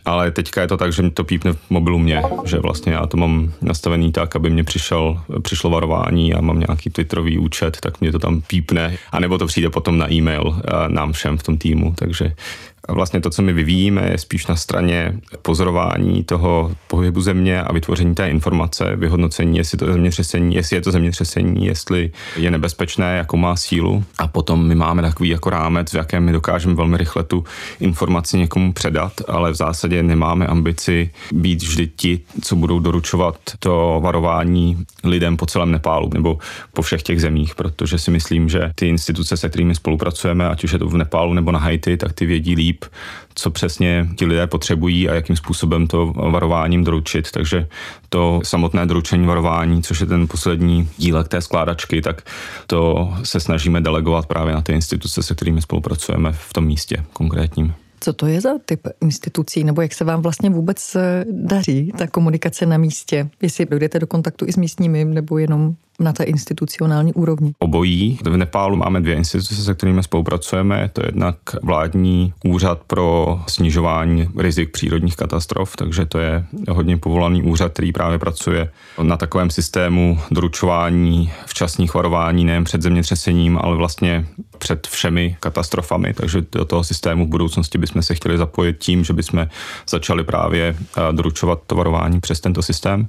Ale 0.04 0.30
teďka 0.30 0.60
je 0.60 0.68
to 0.68 0.76
tak, 0.76 0.92
že 0.92 1.02
mi 1.02 1.10
to 1.10 1.24
pípne 1.24 1.52
v 1.52 1.70
mobilu 1.70 1.98
mě, 1.98 2.22
že 2.44 2.58
vlastně 2.58 2.92
já 2.92 3.06
to 3.06 3.16
mám 3.16 3.52
nastavený 3.62 4.12
tak, 4.12 4.36
aby 4.36 4.50
mě 4.50 4.64
přišel, 4.64 5.20
přišlo 5.42 5.70
varování 5.70 6.34
a 6.34 6.40
mám 6.40 6.60
nějaký 6.60 6.90
Twitterový 6.90 7.38
účet, 7.38 7.76
tak 7.80 8.00
mě 8.00 8.12
to 8.12 8.18
tam 8.18 8.40
pípne, 8.40 8.96
anebo 9.12 9.38
to 9.38 9.46
přijde 9.46 9.70
potom 9.70 9.98
na 9.98 10.12
e-mail 10.12 10.60
eh, 10.64 10.88
nám 10.88 11.12
všem 11.12 11.38
v 11.38 11.42
tom 11.42 11.58
týmu, 11.58 11.94
takže 11.96 12.32
a 12.79 12.79
vlastně 12.92 13.20
to, 13.20 13.30
co 13.30 13.42
my 13.42 13.52
vyvíjíme, 13.52 14.10
je 14.10 14.18
spíš 14.18 14.46
na 14.46 14.56
straně 14.56 15.12
pozorování 15.42 16.24
toho 16.24 16.72
pohybu 16.86 17.20
země 17.20 17.62
a 17.62 17.72
vytvoření 17.72 18.14
té 18.14 18.30
informace, 18.30 18.96
vyhodnocení, 18.96 19.58
jestli 19.58 19.78
to 19.78 19.86
je 19.86 19.92
zemětřesení, 19.92 20.54
jestli 20.54 20.76
je 20.76 20.80
to 20.80 20.90
zemětřesení, 20.90 21.66
jestli 21.66 22.10
je 22.36 22.50
nebezpečné, 22.50 23.16
jakou 23.16 23.36
má 23.36 23.56
sílu. 23.56 24.04
A 24.18 24.26
potom 24.26 24.66
my 24.66 24.74
máme 24.74 25.02
takový 25.02 25.28
jako 25.28 25.50
rámec, 25.50 25.92
v 25.92 25.96
jakém 25.96 26.24
my 26.24 26.32
dokážeme 26.32 26.74
velmi 26.74 26.96
rychle 26.96 27.24
tu 27.24 27.44
informaci 27.80 28.38
někomu 28.38 28.72
předat, 28.72 29.12
ale 29.28 29.50
v 29.50 29.54
zásadě 29.54 30.02
nemáme 30.02 30.46
ambici 30.46 31.10
být 31.32 31.62
vždy 31.62 31.90
ti, 31.96 32.20
co 32.42 32.56
budou 32.56 32.78
doručovat 32.78 33.36
to 33.58 34.00
varování 34.02 34.84
lidem 35.04 35.36
po 35.36 35.46
celém 35.46 35.70
Nepálu 35.70 36.10
nebo 36.14 36.38
po 36.72 36.82
všech 36.82 37.02
těch 37.02 37.20
zemích, 37.20 37.54
protože 37.54 37.98
si 37.98 38.10
myslím, 38.10 38.48
že 38.48 38.70
ty 38.74 38.88
instituce, 38.88 39.36
se 39.36 39.48
kterými 39.48 39.74
spolupracujeme, 39.74 40.48
ať 40.48 40.64
už 40.64 40.72
je 40.72 40.78
to 40.78 40.88
v 40.88 40.96
Nepálu 40.96 41.34
nebo 41.34 41.52
na 41.52 41.58
Haiti, 41.58 41.96
tak 41.96 42.12
ty 42.12 42.26
vědí 42.26 42.54
líp 42.54 42.79
líp, 42.80 42.92
co 43.34 43.50
přesně 43.50 44.08
ti 44.16 44.26
lidé 44.26 44.46
potřebují 44.46 45.08
a 45.08 45.14
jakým 45.14 45.36
způsobem 45.36 45.86
to 45.86 46.06
varováním 46.06 46.84
doručit. 46.84 47.30
Takže 47.30 47.68
to 48.08 48.40
samotné 48.44 48.86
doručení 48.86 49.26
varování, 49.26 49.82
což 49.82 50.00
je 50.00 50.06
ten 50.06 50.28
poslední 50.28 50.88
dílek 50.98 51.28
té 51.28 51.40
skládačky, 51.40 52.02
tak 52.02 52.22
to 52.66 53.12
se 53.22 53.40
snažíme 53.40 53.80
delegovat 53.80 54.26
právě 54.26 54.54
na 54.54 54.62
ty 54.62 54.72
instituce, 54.72 55.22
se 55.22 55.34
kterými 55.34 55.62
spolupracujeme 55.62 56.32
v 56.32 56.52
tom 56.52 56.64
místě 56.64 57.04
konkrétním. 57.12 57.74
Co 58.02 58.12
to 58.12 58.26
je 58.26 58.40
za 58.40 58.50
typ 58.64 58.80
institucí, 59.00 59.64
nebo 59.64 59.82
jak 59.82 59.94
se 59.94 60.04
vám 60.04 60.22
vlastně 60.22 60.50
vůbec 60.50 60.96
eh, 60.96 61.24
daří 61.30 61.92
ta 61.98 62.06
komunikace 62.06 62.66
na 62.66 62.78
místě? 62.78 63.28
Jestli 63.42 63.66
dojdete 63.66 63.98
do 63.98 64.06
kontaktu 64.06 64.46
i 64.48 64.52
s 64.52 64.56
místními, 64.56 65.04
nebo 65.04 65.38
jenom 65.38 65.74
na 66.00 66.12
té 66.12 66.24
institucionální 66.24 67.12
úrovni? 67.12 67.52
Obojí. 67.58 68.18
V 68.24 68.36
Nepálu 68.36 68.76
máme 68.76 69.00
dvě 69.00 69.14
instituce, 69.14 69.54
se 69.54 69.74
kterými 69.74 70.02
spolupracujeme. 70.02 70.90
To 70.92 71.00
je 71.02 71.08
jednak 71.08 71.36
vládní 71.62 72.32
úřad 72.44 72.80
pro 72.86 73.40
snižování 73.48 74.28
rizik 74.38 74.70
přírodních 74.70 75.16
katastrof, 75.16 75.76
takže 75.76 76.06
to 76.06 76.18
je 76.18 76.44
hodně 76.68 76.96
povolaný 76.96 77.42
úřad, 77.42 77.72
který 77.72 77.92
právě 77.92 78.18
pracuje 78.18 78.70
na 79.02 79.16
takovém 79.16 79.50
systému 79.50 80.18
doručování 80.30 81.32
včasných 81.46 81.94
varování 81.94 82.44
nejen 82.44 82.64
před 82.64 82.82
zemětřesením, 82.82 83.58
ale 83.62 83.76
vlastně 83.76 84.26
před 84.58 84.86
všemi 84.86 85.36
katastrofami, 85.40 86.14
takže 86.14 86.42
do 86.52 86.64
toho 86.64 86.84
systému 86.84 87.26
v 87.26 87.28
budoucnosti 87.28 87.78
bychom 87.78 88.02
se 88.02 88.14
chtěli 88.14 88.38
zapojit 88.38 88.78
tím, 88.78 89.04
že 89.04 89.12
bychom 89.12 89.46
začali 89.88 90.24
právě 90.24 90.76
eh, 90.76 91.12
doručovat 91.12 91.60
to 91.66 91.74
varování 91.74 92.20
přes 92.20 92.40
tento 92.40 92.62
systém. 92.62 93.08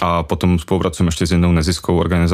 A 0.00 0.22
potom 0.22 0.58
spolupracujeme 0.58 1.08
ještě 1.08 1.26
s 1.26 1.32
jednou 1.32 1.52
neziskovou 1.52 1.98
organizací, 1.98 2.25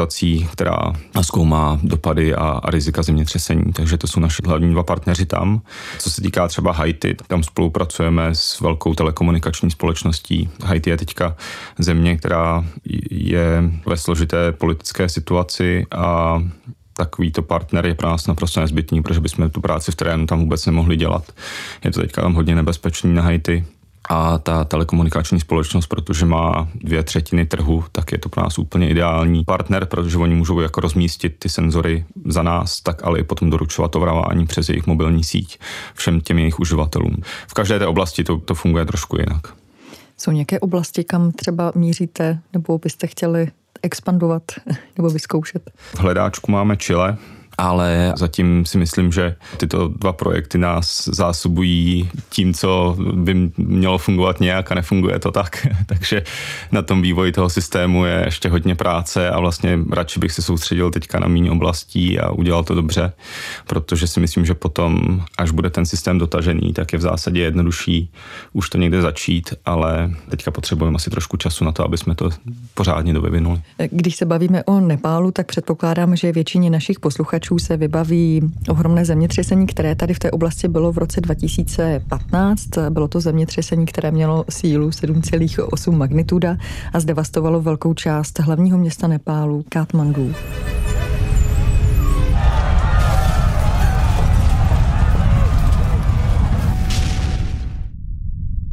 která 0.52 0.92
zkoumá 1.22 1.78
dopady 1.82 2.34
a, 2.34 2.60
a 2.62 2.70
rizika 2.70 3.02
zemětřesení, 3.02 3.72
takže 3.72 3.98
to 3.98 4.06
jsou 4.06 4.20
naši 4.20 4.42
hlavní 4.46 4.70
dva 4.70 4.82
partneři 4.82 5.26
tam. 5.26 5.62
Co 5.98 6.10
se 6.10 6.22
týká 6.22 6.48
třeba 6.48 6.72
Haiti, 6.72 7.16
tam 7.26 7.42
spolupracujeme 7.42 8.34
s 8.34 8.60
velkou 8.60 8.94
telekomunikační 8.94 9.70
společností. 9.70 10.48
Haiti 10.64 10.90
je 10.90 10.96
teďka 10.96 11.36
země, 11.78 12.16
která 12.16 12.64
je 13.10 13.70
ve 13.86 13.96
složité 13.96 14.52
politické 14.52 15.08
situaci 15.08 15.86
a 15.90 16.38
takovýto 16.96 17.42
partner 17.42 17.86
je 17.86 17.94
pro 17.94 18.08
nás 18.08 18.26
naprosto 18.26 18.60
nezbytný, 18.60 19.02
protože 19.02 19.20
bychom 19.20 19.50
tu 19.50 19.60
práci 19.60 19.92
v 19.92 19.94
terénu 19.94 20.26
tam 20.26 20.40
vůbec 20.40 20.66
nemohli 20.66 20.96
dělat. 20.96 21.32
Je 21.84 21.90
to 21.90 22.00
teďka 22.00 22.22
tam 22.22 22.34
hodně 22.34 22.54
nebezpečný 22.54 23.14
na 23.14 23.22
Haiti 23.22 23.64
a 24.12 24.38
ta 24.38 24.64
telekomunikační 24.64 25.40
společnost, 25.40 25.86
protože 25.86 26.26
má 26.26 26.68
dvě 26.74 27.02
třetiny 27.02 27.46
trhu, 27.46 27.84
tak 27.92 28.12
je 28.12 28.18
to 28.18 28.28
pro 28.28 28.42
nás 28.42 28.58
úplně 28.58 28.88
ideální 28.88 29.44
partner, 29.44 29.86
protože 29.86 30.18
oni 30.18 30.34
můžou 30.34 30.60
jako 30.60 30.80
rozmístit 30.80 31.36
ty 31.38 31.48
senzory 31.48 32.04
za 32.24 32.42
nás, 32.42 32.80
tak 32.80 33.04
ale 33.04 33.18
i 33.18 33.24
potom 33.24 33.50
doručovat 33.50 33.90
to 33.90 34.00
varování 34.00 34.46
přes 34.46 34.68
jejich 34.68 34.86
mobilní 34.86 35.24
síť 35.24 35.58
všem 35.94 36.20
těm 36.20 36.38
jejich 36.38 36.60
uživatelům. 36.60 37.16
V 37.48 37.54
každé 37.54 37.78
té 37.78 37.86
oblasti 37.86 38.24
to, 38.24 38.38
to 38.38 38.54
funguje 38.54 38.84
trošku 38.86 39.16
jinak. 39.20 39.54
Jsou 40.18 40.30
nějaké 40.30 40.60
oblasti, 40.60 41.04
kam 41.04 41.32
třeba 41.32 41.72
míříte, 41.74 42.38
nebo 42.52 42.78
byste 42.78 43.06
chtěli 43.06 43.48
expandovat 43.82 44.42
nebo 44.96 45.10
vyzkoušet? 45.10 45.70
V 45.76 46.00
hledáčku 46.00 46.50
máme 46.50 46.76
Chile, 46.76 47.16
ale 47.58 48.12
zatím 48.16 48.66
si 48.66 48.78
myslím, 48.78 49.12
že 49.12 49.36
tyto 49.56 49.88
dva 49.88 50.12
projekty 50.12 50.58
nás 50.58 51.08
zásobují 51.12 52.10
tím, 52.28 52.54
co 52.54 52.96
by 53.12 53.50
mělo 53.56 53.98
fungovat 53.98 54.40
nějak 54.40 54.72
a 54.72 54.74
nefunguje 54.74 55.18
to 55.18 55.30
tak. 55.30 55.66
Takže 55.86 56.22
na 56.72 56.82
tom 56.82 57.02
vývoji 57.02 57.32
toho 57.32 57.50
systému 57.50 58.04
je 58.04 58.22
ještě 58.24 58.48
hodně 58.48 58.74
práce 58.74 59.30
a 59.30 59.40
vlastně 59.40 59.78
radši 59.90 60.20
bych 60.20 60.32
se 60.32 60.42
soustředil 60.42 60.90
teďka 60.90 61.18
na 61.18 61.28
méně 61.28 61.50
oblastí 61.50 62.20
a 62.20 62.30
udělal 62.30 62.64
to 62.64 62.74
dobře, 62.74 63.12
protože 63.66 64.06
si 64.06 64.20
myslím, 64.20 64.46
že 64.46 64.54
potom, 64.54 65.22
až 65.38 65.50
bude 65.50 65.70
ten 65.70 65.86
systém 65.86 66.18
dotažený, 66.18 66.72
tak 66.72 66.92
je 66.92 66.98
v 66.98 67.02
zásadě 67.02 67.40
jednodušší 67.40 68.10
už 68.52 68.70
to 68.70 68.78
někde 68.78 69.02
začít, 69.02 69.54
ale 69.64 70.10
teďka 70.28 70.50
potřebujeme 70.50 70.96
asi 70.96 71.10
trošku 71.10 71.36
času 71.36 71.64
na 71.64 71.72
to, 71.72 71.84
aby 71.84 71.98
jsme 71.98 72.14
to 72.14 72.30
pořádně 72.74 73.14
dovyvinuli. 73.14 73.60
Když 73.90 74.16
se 74.16 74.24
bavíme 74.24 74.64
o 74.64 74.80
Nepálu, 74.80 75.30
tak 75.30 75.46
předpokládám, 75.46 76.16
že 76.16 76.32
většině 76.32 76.70
našich 76.70 77.00
posluchačů 77.00 77.41
posluchačů 77.42 77.66
se 77.66 77.76
vybaví 77.76 78.52
ohromné 78.68 79.04
zemětřesení, 79.04 79.66
které 79.66 79.94
tady 79.94 80.14
v 80.14 80.18
té 80.18 80.30
oblasti 80.30 80.68
bylo 80.68 80.92
v 80.92 80.98
roce 80.98 81.20
2015. 81.20 82.68
Bylo 82.90 83.08
to 83.08 83.20
zemětřesení, 83.20 83.86
které 83.86 84.10
mělo 84.10 84.44
sílu 84.48 84.88
7,8 84.88 85.92
magnituda 85.92 86.56
a 86.92 87.00
zdevastovalo 87.00 87.60
velkou 87.60 87.94
část 87.94 88.38
hlavního 88.38 88.78
města 88.78 89.08
Nepálu, 89.08 89.64
Kathmandu. 89.68 90.34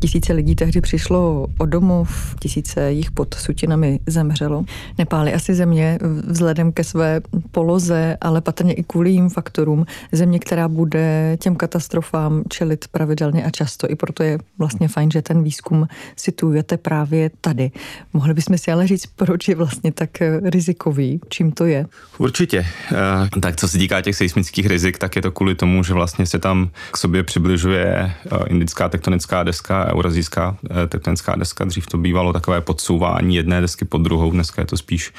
Tisíce 0.02 0.34
lidí 0.34 0.56
tehdy 0.56 0.82
přišlo 0.82 1.48
o 1.58 1.66
domov, 1.66 2.36
tisíce 2.40 2.92
jich 2.92 3.12
pod 3.12 3.34
sutinami 3.34 4.00
zemřelo. 4.08 4.66
Nepál 4.98 5.28
je 5.28 5.34
asi 5.34 5.56
země 5.56 6.00
vzhledem 6.28 6.72
ke 6.72 6.84
své 6.84 7.22
poloze, 7.52 8.18
ale 8.22 8.42
patrně 8.42 8.74
i 8.74 8.84
kvůli 8.84 9.10
jím 9.12 9.30
faktorům. 9.30 9.86
Země, 10.12 10.40
která 10.40 10.68
bude 10.68 11.38
těm 11.42 11.56
katastrofám 11.56 12.44
čelit 12.50 12.88
pravidelně 12.88 13.44
a 13.44 13.50
často. 13.50 13.92
I 13.92 13.96
proto 13.96 14.24
je 14.24 14.38
vlastně 14.58 14.88
fajn, 14.88 15.12
že 15.12 15.22
ten 15.22 15.44
výzkum 15.44 15.88
situujete 16.16 16.78
právě 16.78 17.32
tady. 17.42 17.72
Mohli 18.14 18.34
bychom 18.34 18.58
si 18.58 18.72
ale 18.72 18.88
říct, 18.88 19.06
proč 19.06 19.48
je 19.48 19.56
vlastně 19.56 19.92
tak 19.92 20.10
rizikový, 20.44 21.20
čím 21.30 21.52
to 21.52 21.66
je? 21.66 21.86
Určitě. 22.18 22.66
Eh, 22.92 23.40
tak 23.40 23.56
co 23.56 23.68
se 23.68 23.78
týká 23.78 24.02
těch 24.02 24.16
seismických 24.16 24.66
rizik, 24.66 24.98
tak 24.98 25.16
je 25.16 25.22
to 25.22 25.32
kvůli 25.32 25.56
tomu, 25.56 25.84
že 25.84 25.94
vlastně 25.94 26.26
se 26.26 26.40
tam 26.40 26.70
k 26.92 26.98
sobě 26.98 27.24
přibližuje 27.24 27.86
eh, 27.86 28.38
indická 28.48 28.90
tektonická 28.90 29.44
deska 29.44 29.89
eurazijská 29.94 30.58
eh, 30.70 30.88
tektonická 30.88 31.36
deska. 31.36 31.66
Dřív 31.66 31.88
to 31.88 31.98
bývalo 31.98 32.34
takové 32.34 32.62
podsouvání 32.62 33.36
jedné 33.36 33.62
desky 33.62 33.86
pod 33.86 34.02
druhou, 34.02 34.32
dneska 34.32 34.62
je 34.62 34.66
to 34.66 34.78
spíš 34.78 35.14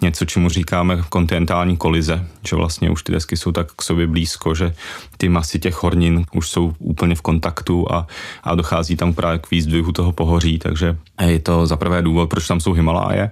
něco, 0.00 0.24
čemu 0.24 0.48
říkáme 0.48 1.02
kontinentální 1.08 1.76
kolize, 1.76 2.26
že 2.48 2.56
vlastně 2.56 2.90
už 2.90 3.02
ty 3.02 3.12
desky 3.12 3.36
jsou 3.36 3.52
tak 3.52 3.72
k 3.72 3.82
sobě 3.82 4.06
blízko, 4.06 4.54
že 4.54 4.74
ty 5.16 5.28
masy 5.28 5.58
těch 5.58 5.82
hornin 5.82 6.24
už 6.34 6.48
jsou 6.48 6.74
úplně 6.78 7.14
v 7.14 7.22
kontaktu 7.22 7.92
a, 7.92 8.06
a 8.44 8.54
dochází 8.54 8.96
tam 8.96 9.14
právě 9.14 9.38
k 9.38 9.50
výzdvihu 9.50 9.92
toho 9.92 10.12
pohoří, 10.12 10.58
takže 10.58 10.96
je 11.26 11.38
to 11.38 11.66
za 11.66 11.76
prvé 11.76 12.02
důvod, 12.02 12.30
proč 12.30 12.46
tam 12.46 12.60
jsou 12.60 12.72
Himaláje 12.72 13.30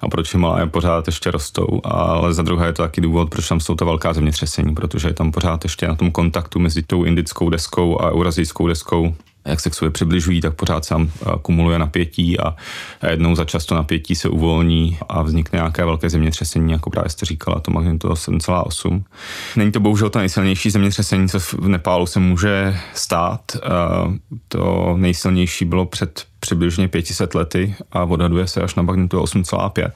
a 0.00 0.08
proč 0.08 0.32
Himaláje 0.34 0.66
pořád 0.66 1.06
ještě 1.06 1.30
rostou, 1.30 1.80
ale 1.84 2.34
za 2.34 2.42
druhé 2.42 2.66
je 2.66 2.72
to 2.72 2.82
taky 2.82 3.00
důvod, 3.00 3.30
proč 3.30 3.48
tam 3.48 3.60
jsou 3.60 3.74
ta 3.74 3.84
velká 3.84 4.12
zemětřesení, 4.12 4.74
protože 4.74 5.08
je 5.08 5.14
tam 5.14 5.32
pořád 5.32 5.64
ještě 5.64 5.88
na 5.88 5.94
tom 5.94 6.10
kontaktu 6.10 6.58
mezi 6.58 6.82
tou 6.82 7.04
indickou 7.04 7.50
deskou 7.50 8.02
a 8.02 8.10
eurazijskou 8.10 8.68
deskou 8.68 9.14
jak 9.44 9.60
se 9.60 9.70
k 9.70 9.74
sobě 9.74 9.90
přibližují, 9.90 10.40
tak 10.40 10.54
pořád 10.54 10.84
se 10.84 10.88
tam 10.88 11.10
kumuluje 11.42 11.78
napětí 11.78 12.40
a 12.40 12.56
jednou 13.10 13.34
za 13.34 13.44
často 13.44 13.74
napětí 13.74 14.14
se 14.14 14.28
uvolní 14.28 14.98
a 15.08 15.22
vznikne 15.22 15.56
nějaké 15.56 15.84
velké 15.84 16.10
zemětřesení, 16.10 16.72
jako 16.72 16.90
právě 16.90 17.10
jste 17.10 17.26
říkala, 17.26 17.60
to 17.60 17.70
magnitudo 17.70 18.14
7,8. 18.14 19.02
Není 19.56 19.72
to 19.72 19.80
bohužel 19.80 20.10
to 20.10 20.18
nejsilnější 20.18 20.70
zemětřesení, 20.70 21.28
co 21.28 21.40
v 21.40 21.68
Nepálu 21.68 22.06
se 22.06 22.20
může 22.20 22.76
stát. 22.94 23.56
To 24.48 24.94
nejsilnější 24.96 25.64
bylo 25.64 25.86
před 25.86 26.31
přibližně 26.42 26.88
500 26.88 27.34
lety 27.34 27.74
a 27.92 28.04
odhaduje 28.04 28.46
se 28.46 28.62
až 28.62 28.74
na 28.74 28.82
magnitudo 28.82 29.22
8,5 29.22 29.90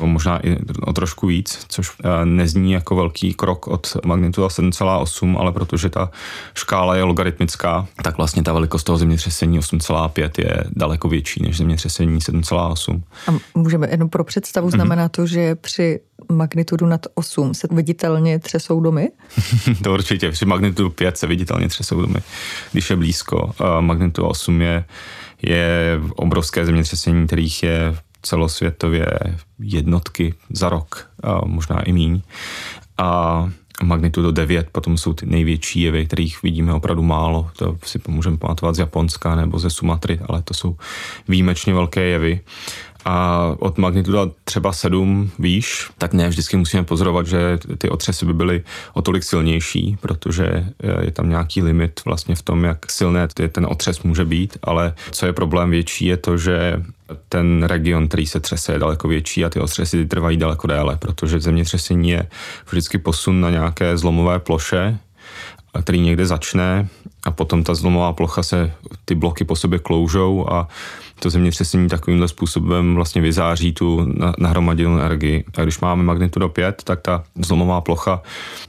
možná 0.00 0.46
i 0.46 0.58
o 0.80 0.92
trošku 0.92 1.26
víc, 1.26 1.66
což 1.68 1.90
eh, 1.90 2.24
nezní 2.24 2.72
jako 2.72 2.96
velký 2.96 3.34
krok 3.34 3.66
od 3.66 3.96
magnituda 4.04 4.46
7,8, 4.46 5.38
ale 5.38 5.52
protože 5.52 5.90
ta 5.90 6.10
škála 6.54 6.96
je 6.96 7.02
logaritmická, 7.02 7.86
tak 8.02 8.16
vlastně 8.16 8.42
ta 8.42 8.52
velikost 8.52 8.84
toho 8.84 8.98
zemětřesení 8.98 9.60
8,5 9.60 10.30
je 10.38 10.64
daleko 10.70 11.08
větší 11.08 11.42
než 11.42 11.56
zemětřesení 11.56 12.18
7,8. 12.18 13.02
A 13.28 13.38
můžeme 13.54 13.88
jenom 13.90 14.08
pro 14.08 14.24
představu, 14.24 14.70
znamená 14.70 15.08
to, 15.08 15.26
že 15.26 15.54
při 15.54 16.00
magnitudu 16.32 16.86
nad 16.86 17.06
8 17.14 17.54
se 17.54 17.68
viditelně 17.70 18.38
třesou 18.38 18.80
domy? 18.80 19.08
to 19.82 19.92
určitě, 19.92 20.30
při 20.30 20.46
magnitudu 20.46 20.90
5 20.90 21.18
se 21.18 21.26
viditelně 21.26 21.68
třesou 21.68 22.00
domy, 22.00 22.18
když 22.72 22.90
je 22.90 22.96
blízko. 22.96 23.52
Magnituda 23.80 24.28
8 24.28 24.60
je, 24.60 24.84
je 25.46 26.00
obrovské 26.16 26.66
zemětřesení, 26.66 27.26
kterých 27.26 27.62
je 27.62 27.96
celosvětově 28.22 29.06
jednotky 29.58 30.34
za 30.50 30.68
rok, 30.68 31.10
a 31.22 31.44
možná 31.44 31.82
i 31.82 31.92
míň. 31.92 32.20
A 32.98 33.50
magnitudo 33.82 34.32
9, 34.32 34.68
potom 34.72 34.98
jsou 34.98 35.12
ty 35.12 35.26
největší 35.26 35.80
jevy, 35.80 36.06
kterých 36.06 36.42
vidíme 36.42 36.72
opravdu 36.72 37.02
málo. 37.02 37.50
To 37.56 37.76
si 37.84 38.00
můžeme 38.08 38.36
pamatovat 38.36 38.74
z 38.74 38.78
Japonska 38.78 39.34
nebo 39.34 39.58
ze 39.58 39.70
Sumatry, 39.70 40.20
ale 40.28 40.42
to 40.42 40.54
jsou 40.54 40.76
výjimečně 41.28 41.74
velké 41.74 42.00
jevy 42.04 42.40
a 43.04 43.50
od 43.58 43.78
magnituda 43.78 44.30
třeba 44.44 44.72
7 44.72 45.30
výš, 45.38 45.90
tak 45.98 46.12
ne 46.12 46.28
vždycky 46.28 46.56
musíme 46.56 46.84
pozorovat, 46.84 47.26
že 47.26 47.58
ty 47.78 47.88
otřesy 47.88 48.26
by 48.26 48.34
byly 48.34 48.62
o 48.94 49.02
tolik 49.02 49.24
silnější, 49.24 49.96
protože 50.00 50.66
je 51.00 51.10
tam 51.10 51.28
nějaký 51.28 51.62
limit 51.62 52.00
vlastně 52.04 52.34
v 52.34 52.42
tom, 52.42 52.64
jak 52.64 52.90
silné 52.90 53.28
ten 53.52 53.66
otřes 53.70 54.02
může 54.02 54.24
být, 54.24 54.58
ale 54.62 54.94
co 55.10 55.26
je 55.26 55.32
problém 55.32 55.70
větší 55.70 56.06
je 56.06 56.16
to, 56.16 56.38
že 56.38 56.82
ten 57.28 57.62
region, 57.62 58.08
který 58.08 58.26
se 58.26 58.40
třese, 58.40 58.72
je 58.72 58.78
daleko 58.78 59.08
větší 59.08 59.44
a 59.44 59.50
ty 59.50 59.60
otřesy 59.60 60.06
trvají 60.06 60.36
daleko 60.36 60.66
déle, 60.66 60.96
protože 60.96 61.40
zemětřesení 61.40 62.10
je 62.10 62.28
vždycky 62.70 62.98
posun 62.98 63.40
na 63.40 63.50
nějaké 63.50 63.98
zlomové 63.98 64.38
ploše, 64.38 64.98
který 65.82 66.00
někde 66.00 66.26
začne 66.26 66.88
a 67.24 67.30
potom 67.30 67.64
ta 67.64 67.74
zlomová 67.74 68.12
plocha 68.12 68.42
se, 68.42 68.72
ty 69.04 69.14
bloky 69.14 69.44
po 69.44 69.56
sobě 69.56 69.78
kloužou 69.78 70.52
a 70.52 70.68
to 71.20 71.30
zemětřesení 71.30 71.88
takovýmhle 71.88 72.28
způsobem 72.28 72.94
vlastně 72.94 73.22
vyzáří 73.22 73.72
tu 73.72 74.14
nahromaděnou 74.38 74.98
energii. 74.98 75.44
A 75.56 75.62
když 75.62 75.80
máme 75.80 76.02
magnitudo 76.02 76.48
5, 76.48 76.82
tak 76.84 77.00
ta 77.00 77.24
zlomová 77.36 77.80
plocha 77.80 78.22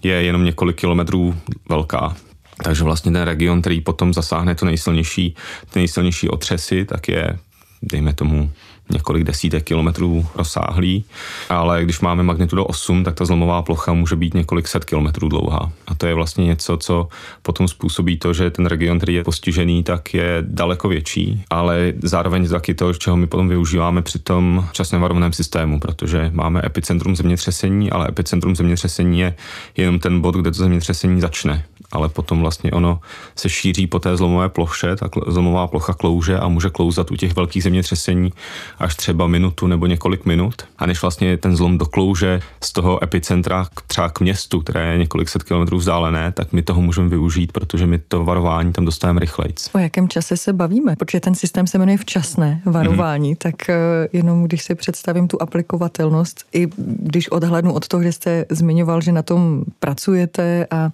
je 0.03 0.13
jenom 0.13 0.43
několik 0.43 0.75
kilometrů 0.75 1.35
velká. 1.69 2.15
Takže 2.63 2.83
vlastně 2.83 3.11
ten 3.11 3.21
region, 3.21 3.61
který 3.61 3.81
potom 3.81 4.13
zasáhne 4.13 4.55
to 4.55 4.65
nejsilnější, 4.65 5.35
ty 5.69 5.79
nejsilnější 5.79 6.29
otřesy, 6.29 6.85
tak 6.85 7.07
je, 7.07 7.37
dejme 7.81 8.13
tomu, 8.13 8.51
několik 8.89 9.23
desítek 9.23 9.63
kilometrů 9.63 10.25
rozsáhlý, 10.35 11.05
ale 11.49 11.83
když 11.83 11.99
máme 11.99 12.23
magnitudo 12.23 12.65
8, 12.65 13.03
tak 13.03 13.15
ta 13.15 13.25
zlomová 13.25 13.61
plocha 13.61 13.93
může 13.93 14.15
být 14.15 14.33
několik 14.33 14.67
set 14.67 14.85
kilometrů 14.85 15.29
dlouhá. 15.29 15.71
A 15.87 15.95
to 15.95 16.07
je 16.07 16.13
vlastně 16.13 16.45
něco, 16.45 16.77
co 16.77 17.07
potom 17.41 17.67
způsobí 17.67 18.17
to, 18.17 18.33
že 18.33 18.49
ten 18.49 18.65
region, 18.65 18.97
který 18.97 19.13
je 19.13 19.23
postižený, 19.23 19.83
tak 19.83 20.13
je 20.13 20.37
daleko 20.41 20.87
větší, 20.87 21.43
ale 21.49 21.93
zároveň 22.03 22.49
taky 22.49 22.73
to, 22.73 22.93
čeho 22.93 23.17
my 23.17 23.27
potom 23.27 23.49
využíváme 23.49 24.01
při 24.01 24.19
tom 24.19 24.67
časném 24.71 25.01
varovném 25.01 25.33
systému, 25.33 25.79
protože 25.79 26.29
máme 26.33 26.61
epicentrum 26.65 27.15
zemětřesení, 27.15 27.91
ale 27.91 28.07
epicentrum 28.09 28.55
zemětřesení 28.55 29.19
je 29.19 29.35
jenom 29.77 29.99
ten 29.99 30.21
bod, 30.21 30.35
kde 30.35 30.51
to 30.51 30.57
zemětřesení 30.57 31.21
začne 31.21 31.65
ale 31.91 32.09
potom 32.09 32.39
vlastně 32.39 32.71
ono 32.71 32.99
se 33.35 33.49
šíří 33.49 33.87
po 33.87 33.99
té 33.99 34.17
zlomové 34.17 34.49
ploše, 34.49 34.95
ta 34.95 35.09
zlomová 35.27 35.67
plocha 35.67 35.93
klouže 35.93 36.39
a 36.39 36.47
může 36.47 36.69
klouzat 36.69 37.11
u 37.11 37.15
těch 37.15 37.35
velkých 37.35 37.63
zemětřesení 37.63 38.33
až 38.79 38.95
třeba 38.95 39.27
minutu 39.27 39.67
nebo 39.67 39.85
několik 39.85 40.25
minut. 40.25 40.55
A 40.77 40.85
než 40.85 41.01
vlastně 41.01 41.37
ten 41.37 41.55
zlom 41.55 41.77
doklouže 41.77 42.39
z 42.63 42.73
toho 42.73 43.03
epicentra 43.03 43.67
třeba 43.87 44.09
k 44.09 44.19
městu, 44.19 44.61
které 44.61 44.91
je 44.91 44.97
několik 44.97 45.29
set 45.29 45.43
kilometrů 45.43 45.77
vzdálené, 45.77 46.31
tak 46.31 46.53
my 46.53 46.61
toho 46.61 46.81
můžeme 46.81 47.09
využít, 47.09 47.51
protože 47.51 47.87
my 47.87 47.99
to 47.99 48.23
varování 48.23 48.73
tam 48.73 48.85
dostáváme 48.85 49.19
rychleji. 49.19 49.53
O 49.73 49.79
jakém 49.79 50.09
čase 50.09 50.37
se 50.37 50.53
bavíme? 50.53 50.95
Protože 50.95 51.19
ten 51.19 51.35
systém 51.35 51.67
se 51.67 51.77
jmenuje 51.77 51.97
včasné 51.97 52.61
varování, 52.65 53.33
mm-hmm. 53.33 53.37
tak 53.37 53.69
eh, 53.69 53.75
jenom 54.13 54.43
když 54.43 54.63
si 54.63 54.75
představím 54.75 55.27
tu 55.27 55.41
aplikovatelnost, 55.41 56.45
i 56.53 56.67
když 56.77 57.29
odhlednu 57.29 57.73
od 57.73 57.87
toho, 57.87 58.03
že 58.03 58.11
jste 58.11 58.45
zmiňoval, 58.49 59.01
že 59.01 59.11
na 59.11 59.21
tom 59.21 59.63
pracujete 59.79 60.67
a 60.71 60.89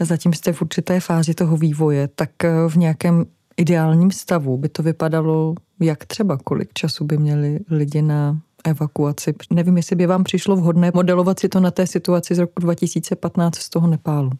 zatím 0.00 0.32
jste 0.32 0.52
v 0.52 0.62
určité 0.62 1.00
fázi 1.00 1.34
toho 1.34 1.56
vývoje, 1.56 2.08
tak 2.08 2.44
eh, 2.44 2.50
v 2.68 2.76
nějakém 2.76 3.24
ideálním 3.56 4.10
stavu 4.10 4.56
by 4.58 4.68
to 4.68 4.82
vypadalo 4.82 5.54
jak 5.80 6.04
třeba, 6.04 6.38
kolik 6.44 6.72
času 6.72 7.04
by 7.04 7.18
měli 7.18 7.58
lidi 7.70 8.02
na 8.02 8.38
evakuaci. 8.64 9.34
Nevím, 9.50 9.76
jestli 9.76 9.96
by 9.96 10.06
vám 10.06 10.24
přišlo 10.24 10.56
vhodné 10.56 10.90
modelovat 10.94 11.40
si 11.40 11.48
to 11.48 11.60
na 11.60 11.70
té 11.70 11.86
situaci 11.86 12.34
z 12.34 12.38
roku 12.38 12.60
2015 12.60 13.58
z 13.58 13.70
toho 13.70 13.86
Nepálu. 13.86 14.30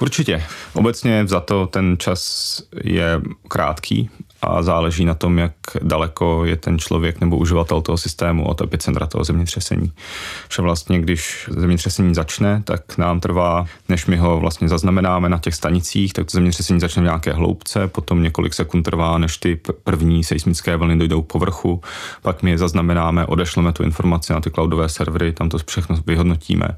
Určitě. 0.00 0.42
Obecně 0.74 1.26
za 1.26 1.40
to 1.40 1.66
ten 1.66 1.96
čas 1.98 2.62
je 2.84 3.20
krátký 3.48 4.10
a 4.42 4.62
záleží 4.62 5.04
na 5.04 5.14
tom, 5.14 5.38
jak 5.38 5.52
daleko 5.82 6.44
je 6.44 6.56
ten 6.56 6.78
člověk 6.78 7.20
nebo 7.20 7.36
uživatel 7.36 7.80
toho 7.80 7.98
systému 7.98 8.48
od 8.48 8.60
epicentra 8.60 9.06
toho 9.06 9.24
zemětřesení. 9.24 9.92
Že 10.56 10.62
vlastně, 10.62 11.00
když 11.00 11.50
zemětřesení 11.50 12.14
začne, 12.14 12.62
tak 12.64 12.98
nám 12.98 13.20
trvá, 13.20 13.66
než 13.88 14.06
my 14.06 14.16
ho 14.16 14.40
vlastně 14.40 14.68
zaznamenáme 14.68 15.28
na 15.28 15.38
těch 15.38 15.54
stanicích, 15.54 16.12
tak 16.12 16.26
to 16.26 16.30
zemětřesení 16.30 16.80
začne 16.80 17.02
v 17.02 17.04
nějaké 17.04 17.32
hloubce, 17.32 17.88
potom 17.88 18.22
několik 18.22 18.54
sekund 18.54 18.82
trvá, 18.82 19.18
než 19.18 19.36
ty 19.36 19.60
první 19.84 20.24
seismické 20.24 20.76
vlny 20.76 20.96
dojdou 20.96 21.22
k 21.22 21.32
povrchu, 21.32 21.80
pak 22.22 22.42
my 22.42 22.50
je 22.50 22.58
zaznamenáme, 22.58 23.26
odešleme 23.26 23.72
tu 23.72 23.82
informaci 23.82 24.32
na 24.32 24.40
ty 24.40 24.50
cloudové 24.50 24.88
servery, 24.88 25.32
tam 25.32 25.48
to 25.48 25.58
všechno 25.66 25.96
vyhodnotíme, 26.06 26.68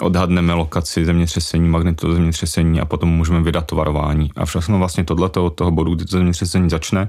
odhadneme 0.00 0.54
lokaci 0.54 1.04
zemětřesení, 1.04 1.68
magnitu 1.68 2.12
zemětřesení 2.12 2.80
a 2.80 2.84
potom 2.84 3.08
můžeme 3.08 3.42
vydat 3.42 3.66
to 3.66 3.76
varování. 3.76 4.30
A 4.36 4.44
všechno 4.44 4.78
vlastně 4.78 5.04
tohleto 5.04 5.46
od 5.46 5.50
toho 5.50 5.70
bodu, 5.70 5.94
kdy 5.94 6.04
to 6.04 6.16
zemětřesení 6.16 6.70
začne, 6.70 6.89
začne. 6.90 7.08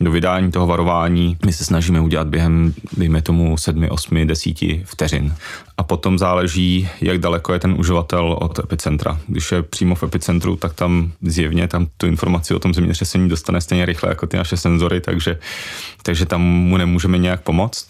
Do 0.00 0.10
vydání 0.10 0.52
toho 0.52 0.66
varování 0.66 1.36
my 1.46 1.52
se 1.52 1.64
snažíme 1.64 2.00
udělat 2.00 2.28
během, 2.28 2.74
dejme 2.96 3.22
tomu, 3.22 3.56
sedmi, 3.58 3.90
osmi, 3.90 4.26
desíti 4.26 4.82
vteřin. 4.86 5.34
A 5.80 5.82
potom 5.82 6.18
záleží, 6.18 6.88
jak 7.00 7.18
daleko 7.18 7.52
je 7.52 7.58
ten 7.58 7.74
uživatel 7.78 8.36
od 8.40 8.58
epicentra. 8.58 9.18
Když 9.26 9.52
je 9.52 9.62
přímo 9.62 9.94
v 9.94 10.02
epicentru, 10.02 10.56
tak 10.56 10.74
tam 10.74 11.12
zjevně 11.22 11.68
tam 11.68 11.86
tu 11.96 12.06
informaci 12.06 12.54
o 12.54 12.58
tom 12.58 12.74
zemětřesení 12.74 13.28
dostane 13.28 13.60
stejně 13.60 13.86
rychle 13.86 14.08
jako 14.08 14.26
ty 14.26 14.36
naše 14.36 14.56
senzory, 14.56 15.00
takže, 15.00 15.38
takže 16.02 16.26
tam 16.26 16.42
mu 16.42 16.76
nemůžeme 16.76 17.18
nějak 17.18 17.40
pomoct. 17.40 17.86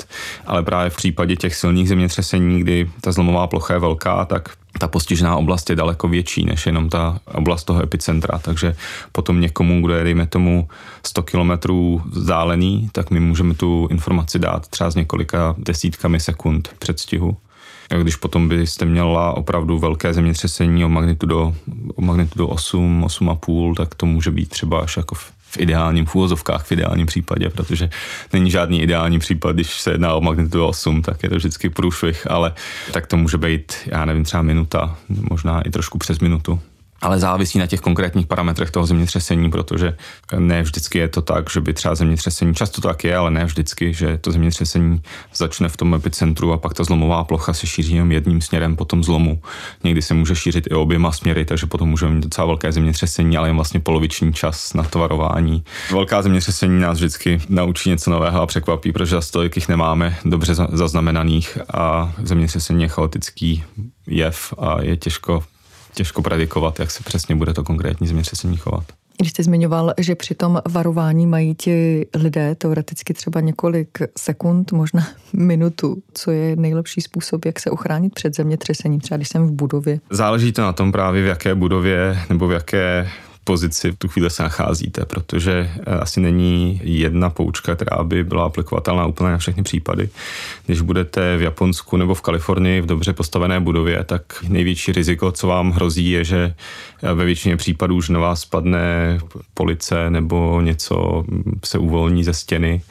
Ale 0.46 0.62
právě 0.62 0.90
v 0.90 0.96
případě 0.96 1.36
těch 1.36 1.54
silných 1.54 1.88
zemětřesení, 1.88 2.60
kdy 2.60 2.90
ta 3.00 3.12
zlomová 3.12 3.46
plocha 3.46 3.74
je 3.74 3.80
velká, 3.80 4.24
tak 4.24 4.48
ta 4.78 4.88
postižená 4.88 5.36
oblast 5.36 5.70
je 5.70 5.76
daleko 5.76 6.08
větší 6.08 6.44
než 6.44 6.66
jenom 6.66 6.88
ta 6.88 7.18
oblast 7.34 7.64
toho 7.64 7.82
epicentra, 7.82 8.38
takže 8.38 8.76
potom 9.12 9.40
někomu, 9.40 9.82
kdo 9.82 9.94
je, 9.94 10.04
dejme 10.04 10.26
tomu, 10.26 10.68
100 11.06 11.22
kilometrů 11.22 12.02
vzdálený, 12.06 12.88
tak 12.92 13.10
my 13.10 13.20
můžeme 13.20 13.54
tu 13.54 13.88
informaci 13.90 14.38
dát 14.38 14.68
třeba 14.68 14.90
s 14.90 14.94
několika 14.94 15.54
desítkami 15.58 16.20
sekund 16.20 16.68
předstihu. 16.78 17.36
Když 17.98 18.16
potom 18.16 18.48
byste 18.48 18.84
měla 18.84 19.36
opravdu 19.36 19.78
velké 19.78 20.14
zemětřesení 20.14 20.84
o 20.84 20.88
magnitudo, 20.88 21.54
o 21.94 22.02
magnitudo 22.02 22.48
8, 22.48 23.04
8,5, 23.06 23.74
tak 23.74 23.94
to 23.94 24.06
může 24.06 24.30
být 24.30 24.48
třeba 24.48 24.80
až 24.80 24.96
jako 24.96 25.14
v 25.14 25.32
v 25.50 25.60
ideálním, 25.60 26.06
v 26.06 26.14
úvozovkách 26.14 26.66
v 26.66 26.72
ideálním 26.72 27.06
případě, 27.06 27.50
protože 27.50 27.90
není 28.32 28.50
žádný 28.50 28.82
ideální 28.82 29.18
případ, 29.18 29.52
když 29.52 29.80
se 29.80 29.90
jedná 29.90 30.14
o 30.14 30.20
magnitudu 30.20 30.66
8, 30.66 31.02
tak 31.02 31.22
je 31.22 31.28
to 31.28 31.36
vždycky 31.36 31.70
průšvih, 31.70 32.30
ale 32.30 32.52
tak 32.92 33.06
to 33.06 33.16
může 33.16 33.38
být, 33.38 33.72
já 33.86 34.04
nevím, 34.04 34.24
třeba 34.24 34.42
minuta, 34.42 34.96
možná 35.30 35.60
i 35.60 35.70
trošku 35.70 35.98
přes 35.98 36.20
minutu 36.20 36.60
ale 37.00 37.18
závisí 37.18 37.58
na 37.58 37.66
těch 37.66 37.80
konkrétních 37.80 38.26
parametrech 38.26 38.70
toho 38.70 38.86
zemětřesení, 38.86 39.50
protože 39.50 39.96
ne 40.38 40.62
vždycky 40.62 40.98
je 40.98 41.08
to 41.08 41.22
tak, 41.22 41.50
že 41.50 41.60
by 41.60 41.74
třeba 41.74 41.94
zemětřesení, 41.94 42.54
často 42.54 42.80
to 42.80 42.88
tak 42.88 43.04
je, 43.04 43.16
ale 43.16 43.30
ne 43.30 43.44
vždycky, 43.44 43.94
že 43.94 44.18
to 44.18 44.32
zemětřesení 44.32 45.02
začne 45.34 45.68
v 45.68 45.76
tom 45.76 45.94
epicentru 45.94 46.52
a 46.52 46.56
pak 46.56 46.74
ta 46.74 46.84
zlomová 46.84 47.24
plocha 47.24 47.52
se 47.52 47.66
šíří 47.66 47.94
jenom 47.94 48.12
jedním 48.12 48.40
směrem 48.40 48.76
po 48.76 48.84
tom 48.84 49.04
zlomu. 49.04 49.42
Někdy 49.84 50.02
se 50.02 50.14
může 50.14 50.36
šířit 50.36 50.66
i 50.70 50.74
oběma 50.74 51.12
směry, 51.12 51.44
takže 51.44 51.66
potom 51.66 51.88
můžeme 51.88 52.14
mít 52.14 52.24
docela 52.24 52.46
velké 52.46 52.72
zemětřesení, 52.72 53.36
ale 53.36 53.48
jen 53.48 53.56
vlastně 53.56 53.80
poloviční 53.80 54.32
čas 54.32 54.74
na 54.74 54.82
to 54.82 54.98
varování. 54.98 55.64
Velká 55.92 56.22
zemětřesení 56.22 56.80
nás 56.80 56.98
vždycky 56.98 57.40
naučí 57.48 57.90
něco 57.90 58.10
nového 58.10 58.42
a 58.42 58.46
překvapí, 58.46 58.92
protože 58.92 59.10
zase 59.10 59.32
tolik 59.32 59.56
jich 59.56 59.68
nemáme 59.68 60.16
dobře 60.24 60.54
zaznamenaných 60.54 61.58
a 61.74 62.12
zemětřesení 62.22 62.82
je 62.82 62.88
chaotický 62.88 63.64
jev 64.06 64.54
a 64.58 64.82
je 64.82 64.96
těžko 64.96 65.42
těžko 65.94 66.22
predikovat, 66.22 66.80
jak 66.80 66.90
se 66.90 67.02
přesně 67.02 67.36
bude 67.36 67.54
to 67.54 67.64
konkrétní 67.64 68.06
zemětřesení 68.06 68.56
chovat. 68.56 68.84
Když 69.18 69.30
jste 69.30 69.42
zmiňoval, 69.42 69.94
že 69.98 70.14
při 70.14 70.34
tom 70.34 70.60
varování 70.68 71.26
mají 71.26 71.54
ti 71.54 72.06
lidé 72.14 72.54
teoreticky 72.54 73.14
třeba 73.14 73.40
několik 73.40 73.98
sekund, 74.18 74.72
možná 74.72 75.06
minutu, 75.32 76.02
co 76.14 76.30
je 76.30 76.56
nejlepší 76.56 77.00
způsob, 77.00 77.44
jak 77.44 77.60
se 77.60 77.70
ochránit 77.70 78.14
před 78.14 78.36
zemětřesením, 78.36 79.00
třeba 79.00 79.16
když 79.16 79.28
jsem 79.28 79.46
v 79.46 79.52
budově? 79.52 80.00
Záleží 80.10 80.52
to 80.52 80.62
na 80.62 80.72
tom 80.72 80.92
právě, 80.92 81.22
v 81.22 81.26
jaké 81.26 81.54
budově 81.54 82.18
nebo 82.28 82.48
v 82.48 82.52
jaké 82.52 83.10
pozici 83.44 83.92
v 83.92 83.96
tu 83.96 84.08
chvíli 84.08 84.30
se 84.30 84.42
nacházíte, 84.42 85.04
protože 85.04 85.70
eh, 85.86 85.94
asi 85.94 86.20
není 86.20 86.80
jedna 86.84 87.30
poučka, 87.30 87.76
která 87.76 88.04
by 88.04 88.24
byla 88.24 88.44
aplikovatelná 88.44 89.06
úplně 89.06 89.30
na 89.30 89.38
všechny 89.38 89.62
případy. 89.62 90.08
Když 90.66 90.80
budete 90.80 91.36
v 91.36 91.42
Japonsku 91.42 91.96
nebo 91.96 92.14
v 92.14 92.20
Kalifornii 92.20 92.80
v 92.80 92.86
dobře 92.86 93.12
postavené 93.12 93.60
budově, 93.60 94.04
tak 94.04 94.22
největší 94.48 94.92
riziko, 94.92 95.32
co 95.32 95.46
vám 95.46 95.70
hrozí, 95.70 96.10
je, 96.10 96.24
že 96.24 96.54
eh, 97.02 97.14
ve 97.14 97.24
většině 97.24 97.56
případů 97.56 97.96
už 97.96 98.08
na 98.08 98.20
vás 98.20 98.40
spadne 98.40 99.18
police 99.54 100.10
nebo 100.10 100.60
něco 100.60 101.24
se 101.64 101.78
uvolní 101.78 102.24
ze 102.24 102.34
stěny. 102.34 102.82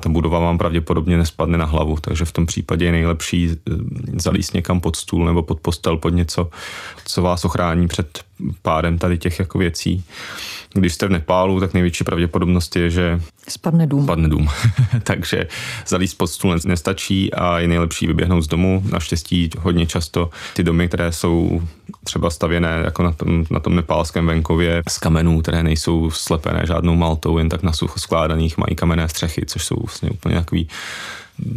Ta 0.00 0.08
budova 0.08 0.38
vám 0.38 0.58
pravděpodobně 0.58 1.16
nespadne 1.16 1.58
na 1.58 1.64
hlavu, 1.64 1.96
takže 2.00 2.24
v 2.24 2.32
tom 2.32 2.46
případě 2.46 2.84
je 2.84 2.92
nejlepší 2.92 3.50
eh, 3.50 3.74
zalíst 4.16 4.54
někam 4.54 4.80
pod 4.80 4.96
stůl 4.96 5.24
nebo 5.24 5.42
pod 5.42 5.60
postel, 5.60 5.96
pod 5.96 6.10
něco, 6.10 6.50
co 7.04 7.22
vás 7.22 7.44
ochrání 7.44 7.88
před 7.88 8.31
pádem 8.62 8.98
tady 8.98 9.18
těch 9.18 9.38
jako 9.38 9.58
věcí. 9.58 10.04
Když 10.74 10.94
jste 10.94 11.06
v 11.06 11.10
Nepálu, 11.10 11.60
tak 11.60 11.74
největší 11.74 12.04
pravděpodobnost 12.04 12.76
je, 12.76 12.90
že 12.90 13.20
spadne 13.48 13.86
dům. 13.86 14.04
Spadne 14.04 14.28
dům. 14.28 14.48
Takže 15.02 15.46
zalíst 15.86 16.18
pod 16.18 16.26
stůl 16.26 16.58
nestačí 16.64 17.34
a 17.34 17.58
je 17.58 17.68
nejlepší 17.68 18.06
vyběhnout 18.06 18.42
z 18.42 18.46
domu. 18.46 18.82
Naštěstí 18.92 19.50
hodně 19.58 19.86
často 19.86 20.30
ty 20.54 20.62
domy, 20.62 20.88
které 20.88 21.12
jsou 21.12 21.62
třeba 22.04 22.30
stavěné 22.30 22.82
jako 22.84 23.02
na 23.02 23.12
tom, 23.12 23.44
na 23.50 23.60
tom 23.60 23.76
nepálském 23.76 24.26
venkově 24.26 24.82
z 24.88 24.98
kamenů, 24.98 25.40
které 25.40 25.62
nejsou 25.62 26.10
slepené 26.10 26.62
žádnou 26.66 26.94
maltou, 26.94 27.38
jen 27.38 27.48
tak 27.48 27.62
na 27.62 27.72
sucho 27.72 27.98
skládaných, 27.98 28.58
mají 28.58 28.76
kamenné 28.76 29.08
střechy, 29.08 29.46
což 29.46 29.64
jsou 29.64 29.76
vlastně 29.76 30.10
úplně 30.10 30.34
takový 30.34 30.68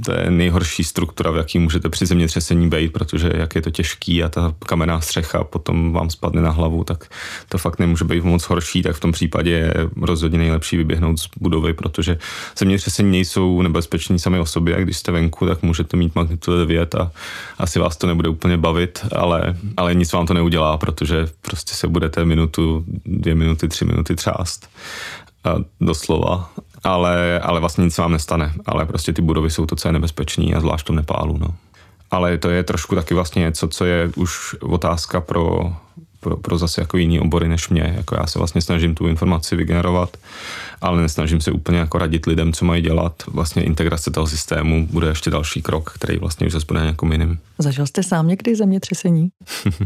to 0.06 0.12
je 0.12 0.32
nejhorší 0.32 0.84
struktura, 0.84 1.32
v 1.32 1.38
jaký 1.38 1.60
můžete 1.60 1.90
při 1.90 2.06
zemětřesení 2.06 2.70
být, 2.70 2.94
protože 2.94 3.32
jak 3.36 3.56
je 3.56 3.62
to 3.62 3.70
těžký 3.70 4.24
a 4.24 4.30
ta 4.30 4.54
kamenná 4.66 5.02
střecha 5.02 5.44
potom 5.44 5.94
vám 5.94 6.10
spadne 6.10 6.42
na 6.42 6.52
hlavu, 6.52 6.84
tak 6.84 7.10
to 7.50 7.58
fakt 7.58 7.80
nemůže 7.80 8.06
být 8.06 8.24
moc 8.24 8.44
horší, 8.44 8.84
tak 8.84 8.96
v 8.96 9.00
tom 9.00 9.12
případě 9.12 9.52
je 9.52 9.74
rozhodně 10.02 10.38
nejlepší 10.38 10.78
vyběhnout 10.78 11.20
z 11.20 11.28
budovy, 11.40 11.74
protože 11.74 12.18
zemětřesení 12.58 13.12
nejsou 13.12 13.62
nebezpeční 13.62 14.20
sami 14.20 14.40
o 14.40 14.46
sobě 14.46 14.76
a 14.76 14.80
když 14.80 14.98
jste 14.98 15.12
venku, 15.12 15.46
tak 15.46 15.64
můžete 15.64 15.98
mít 15.98 16.16
magnitudu 16.16 16.58
9 16.58 16.96
a 16.96 17.12
asi 17.58 17.80
vás 17.80 17.98
to 17.98 18.08
nebude 18.08 18.30
úplně 18.30 18.58
bavit, 18.58 19.06
ale, 19.16 19.58
ale 19.78 19.96
nic 19.96 20.12
vám 20.12 20.28
to 20.28 20.34
neudělá, 20.34 20.78
protože 20.78 21.28
prostě 21.42 21.74
se 21.76 21.88
budete 21.88 22.26
minutu, 22.26 22.86
dvě 23.06 23.36
minuty, 23.36 23.68
tři 23.68 23.86
minuty 23.86 24.16
třást. 24.16 24.70
A 25.44 25.56
doslova 25.82 26.52
ale, 26.86 27.40
ale 27.40 27.60
vlastně 27.60 27.84
nic 27.84 27.98
vám 27.98 28.12
nestane. 28.12 28.54
Ale 28.66 28.86
prostě 28.86 29.14
ty 29.14 29.22
budovy 29.22 29.50
jsou 29.50 29.66
to, 29.66 29.76
co 29.76 29.88
je 29.88 29.92
nebezpečný 29.92 30.56
a 30.56 30.60
zvlášť 30.60 30.84
v 30.84 30.88
tom 30.88 30.96
Nepálu. 30.96 31.38
No. 31.38 31.48
Ale 32.12 32.38
to 32.38 32.50
je 32.50 32.64
trošku 32.64 32.96
taky 32.96 33.14
vlastně 33.14 33.40
něco, 33.40 33.68
co 33.68 33.86
je 33.86 34.12
už 34.16 34.56
otázka 34.62 35.22
pro 35.22 35.74
pro, 36.26 36.38
pro 36.38 36.58
zase 36.58 36.82
jako 36.82 36.98
jiný 36.98 37.20
obory 37.20 37.48
než 37.48 37.70
mě. 37.70 37.94
Jako 37.98 38.16
já 38.16 38.28
se 38.28 38.40
vlastně 38.40 38.62
snažím 38.62 38.96
tu 38.96 39.08
informaci 39.08 39.56
vygenerovat, 39.56 40.18
ale 40.82 41.02
nesnažím 41.02 41.42
se 41.42 41.52
úplně 41.52 41.78
jako 41.78 41.98
radit 41.98 42.26
lidem, 42.26 42.54
co 42.54 42.66
mají 42.66 42.82
dělat. 42.82 43.24
Vlastně 43.28 43.64
integrace 43.64 44.12
toho 44.12 44.28
systému 44.28 44.88
bude 44.92 45.08
ještě 45.08 45.30
další 45.30 45.62
krok, 45.62 45.92
který 45.96 46.18
vlastně 46.18 46.48
už 46.48 46.54
zase 46.54 46.66
bude 46.68 46.80
nějakou 46.80 47.06
minim. 47.06 47.40
Zažil 47.60 47.88
jste 47.88 48.04
sám 48.04 48.28
někdy 48.28 48.56
zemětřesení? 48.56 49.30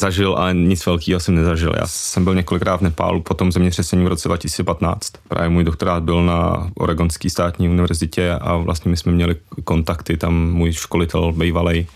Zažil, 0.00 0.34
ale 0.38 0.54
nic 0.54 0.86
velkého 0.86 1.20
jsem 1.20 1.34
nezažil. 1.34 1.72
Já 1.76 1.86
jsem 1.86 2.24
byl 2.24 2.34
několikrát 2.34 2.76
v 2.76 2.80
Nepálu 2.80 3.22
po 3.22 3.34
tom 3.34 3.52
zemětřesení 3.52 4.04
v 4.04 4.08
roce 4.08 4.28
2015. 4.28 5.12
Právě 5.28 5.48
můj 5.48 5.64
doktorát 5.64 6.02
byl 6.02 6.22
na 6.24 6.70
Oregonské 6.74 7.30
státní 7.30 7.68
univerzitě 7.68 8.32
a 8.32 8.56
vlastně 8.56 8.90
my 8.90 8.96
jsme 8.96 9.12
měli 9.12 9.36
kontakty. 9.64 10.16
Tam 10.16 10.34
můj 10.34 10.72
školitel 10.72 11.32
bývalý 11.32 11.86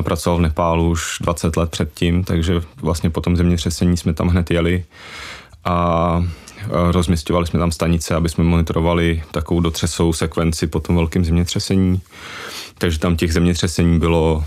pracoval 0.00 0.38
v 0.38 0.42
Nepálu 0.42 0.90
už 0.90 1.16
20 1.20 1.56
let 1.56 1.70
předtím, 1.70 2.24
takže 2.24 2.62
vlastně 2.82 3.10
po 3.10 3.20
tom 3.20 3.36
zemětřesení 3.36 3.96
jsme 3.96 4.14
tam 4.14 4.28
hned 4.28 4.50
jeli 4.50 4.84
a 5.64 6.24
rozměstňovali 6.68 7.46
jsme 7.46 7.58
tam 7.58 7.72
stanice, 7.72 8.14
aby 8.14 8.28
jsme 8.28 8.44
monitorovali 8.44 9.22
takovou 9.30 9.60
dotřesou 9.60 10.12
sekvenci 10.12 10.66
po 10.66 10.80
tom 10.80 10.96
velkém 10.96 11.24
zemětřesení. 11.24 12.00
Takže 12.78 12.98
tam 12.98 13.16
těch 13.16 13.32
zemětřesení 13.32 13.98
bylo 13.98 14.44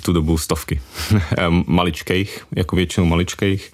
v 0.00 0.02
tu 0.02 0.12
dobu 0.12 0.38
stovky. 0.38 0.80
maličkejch, 1.66 2.46
jako 2.56 2.76
většinou 2.76 3.06
maličkejch, 3.06 3.72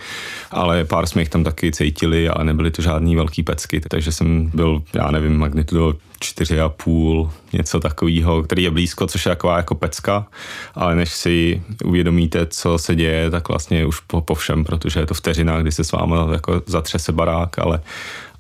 ale 0.51 0.85
pár 0.85 1.07
jsme 1.07 1.23
jich 1.23 1.29
tam 1.29 1.45
taky 1.45 1.73
cítili, 1.73 2.29
ale 2.29 2.45
nebyly 2.45 2.71
to 2.71 2.83
žádný 2.83 3.17
velký 3.17 3.43
pecky, 3.43 3.81
takže 3.81 4.12
jsem 4.12 4.51
byl, 4.55 4.83
já 4.95 5.11
nevím, 5.11 5.39
magnitudo 5.39 5.95
čtyři 6.21 6.61
a 6.61 6.69
půl, 6.69 7.31
něco 7.53 7.81
takového, 7.81 8.43
který 8.43 8.62
je 8.62 8.71
blízko, 8.71 9.07
což 9.07 9.27
je 9.27 9.31
taková 9.31 9.57
jako 9.57 9.75
pecka, 9.75 10.27
ale 10.75 10.97
než 10.97 11.12
si 11.12 11.62
uvědomíte, 11.85 12.47
co 12.47 12.79
se 12.79 12.95
děje, 12.95 13.31
tak 13.31 13.49
vlastně 13.49 13.87
už 13.87 14.01
po, 14.01 14.21
po 14.21 14.35
všem, 14.35 14.65
protože 14.65 15.01
je 15.01 15.07
to 15.07 15.15
vteřina, 15.15 15.62
kdy 15.62 15.73
se 15.73 15.85
s 15.85 15.93
váma 15.93 16.29
jako 16.33 16.62
zatřese 16.67 17.12
barák, 17.12 17.59
ale 17.59 17.81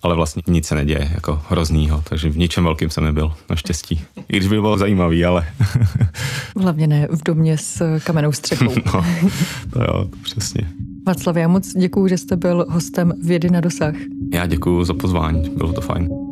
ale 0.06 0.16
vlastně 0.16 0.42
nic 0.46 0.66
se 0.66 0.74
neděje 0.74 1.10
jako 1.14 1.42
hroznýho, 1.48 2.02
takže 2.08 2.30
v 2.30 2.38
ničem 2.38 2.64
velkým 2.64 2.90
jsem 2.90 3.04
nebyl, 3.04 3.32
naštěstí. 3.50 4.04
I 4.28 4.36
když 4.36 4.48
by 4.48 4.60
bylo 4.60 4.78
zajímavý, 4.78 5.24
ale... 5.24 5.46
Hlavně 6.60 6.86
ne 6.86 7.08
v 7.10 7.22
domě 7.24 7.58
s 7.58 7.98
kamenou 8.04 8.32
střechou. 8.32 8.64
no, 8.94 9.04
to 9.72 9.82
jo, 9.82 10.10
přesně. 10.22 10.70
Václav, 11.06 11.36
já 11.36 11.48
moc 11.48 11.72
děkuju, 11.72 12.08
že 12.08 12.18
jste 12.18 12.36
byl 12.36 12.66
hostem 12.68 13.12
Vědy 13.22 13.50
na 13.50 13.60
dosah. 13.60 13.94
Já 14.32 14.46
děkuju 14.46 14.84
za 14.84 14.94
pozvání, 14.94 15.50
bylo 15.50 15.72
to 15.72 15.80
fajn. 15.80 16.25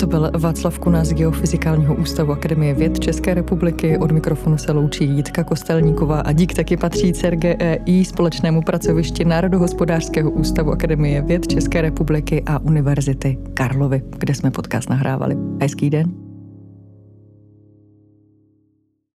To 0.00 0.06
byl 0.06 0.30
Václav 0.38 0.78
Kuna 0.78 1.04
z 1.04 1.12
Geofyzikálního 1.12 1.94
ústavu 1.94 2.32
Akademie 2.32 2.74
věd 2.74 3.00
České 3.00 3.34
republiky. 3.34 3.98
Od 3.98 4.12
mikrofonu 4.12 4.58
se 4.58 4.72
loučí 4.72 5.04
Jitka 5.04 5.44
Kostelníková 5.44 6.20
a 6.20 6.32
dík 6.32 6.54
taky 6.54 6.76
patří 6.76 7.12
CRGEI, 7.12 8.04
společnému 8.04 8.62
pracovišti 8.62 9.24
Národohospodářského 9.24 10.30
ústavu 10.30 10.70
Akademie 10.70 11.22
věd 11.22 11.46
České 11.46 11.80
republiky 11.80 12.42
a 12.46 12.58
Univerzity 12.58 13.38
Karlovy, 13.54 14.02
kde 14.18 14.34
jsme 14.34 14.50
podcast 14.50 14.90
nahrávali. 14.90 15.36
Hezký 15.60 15.90
den. 15.90 16.29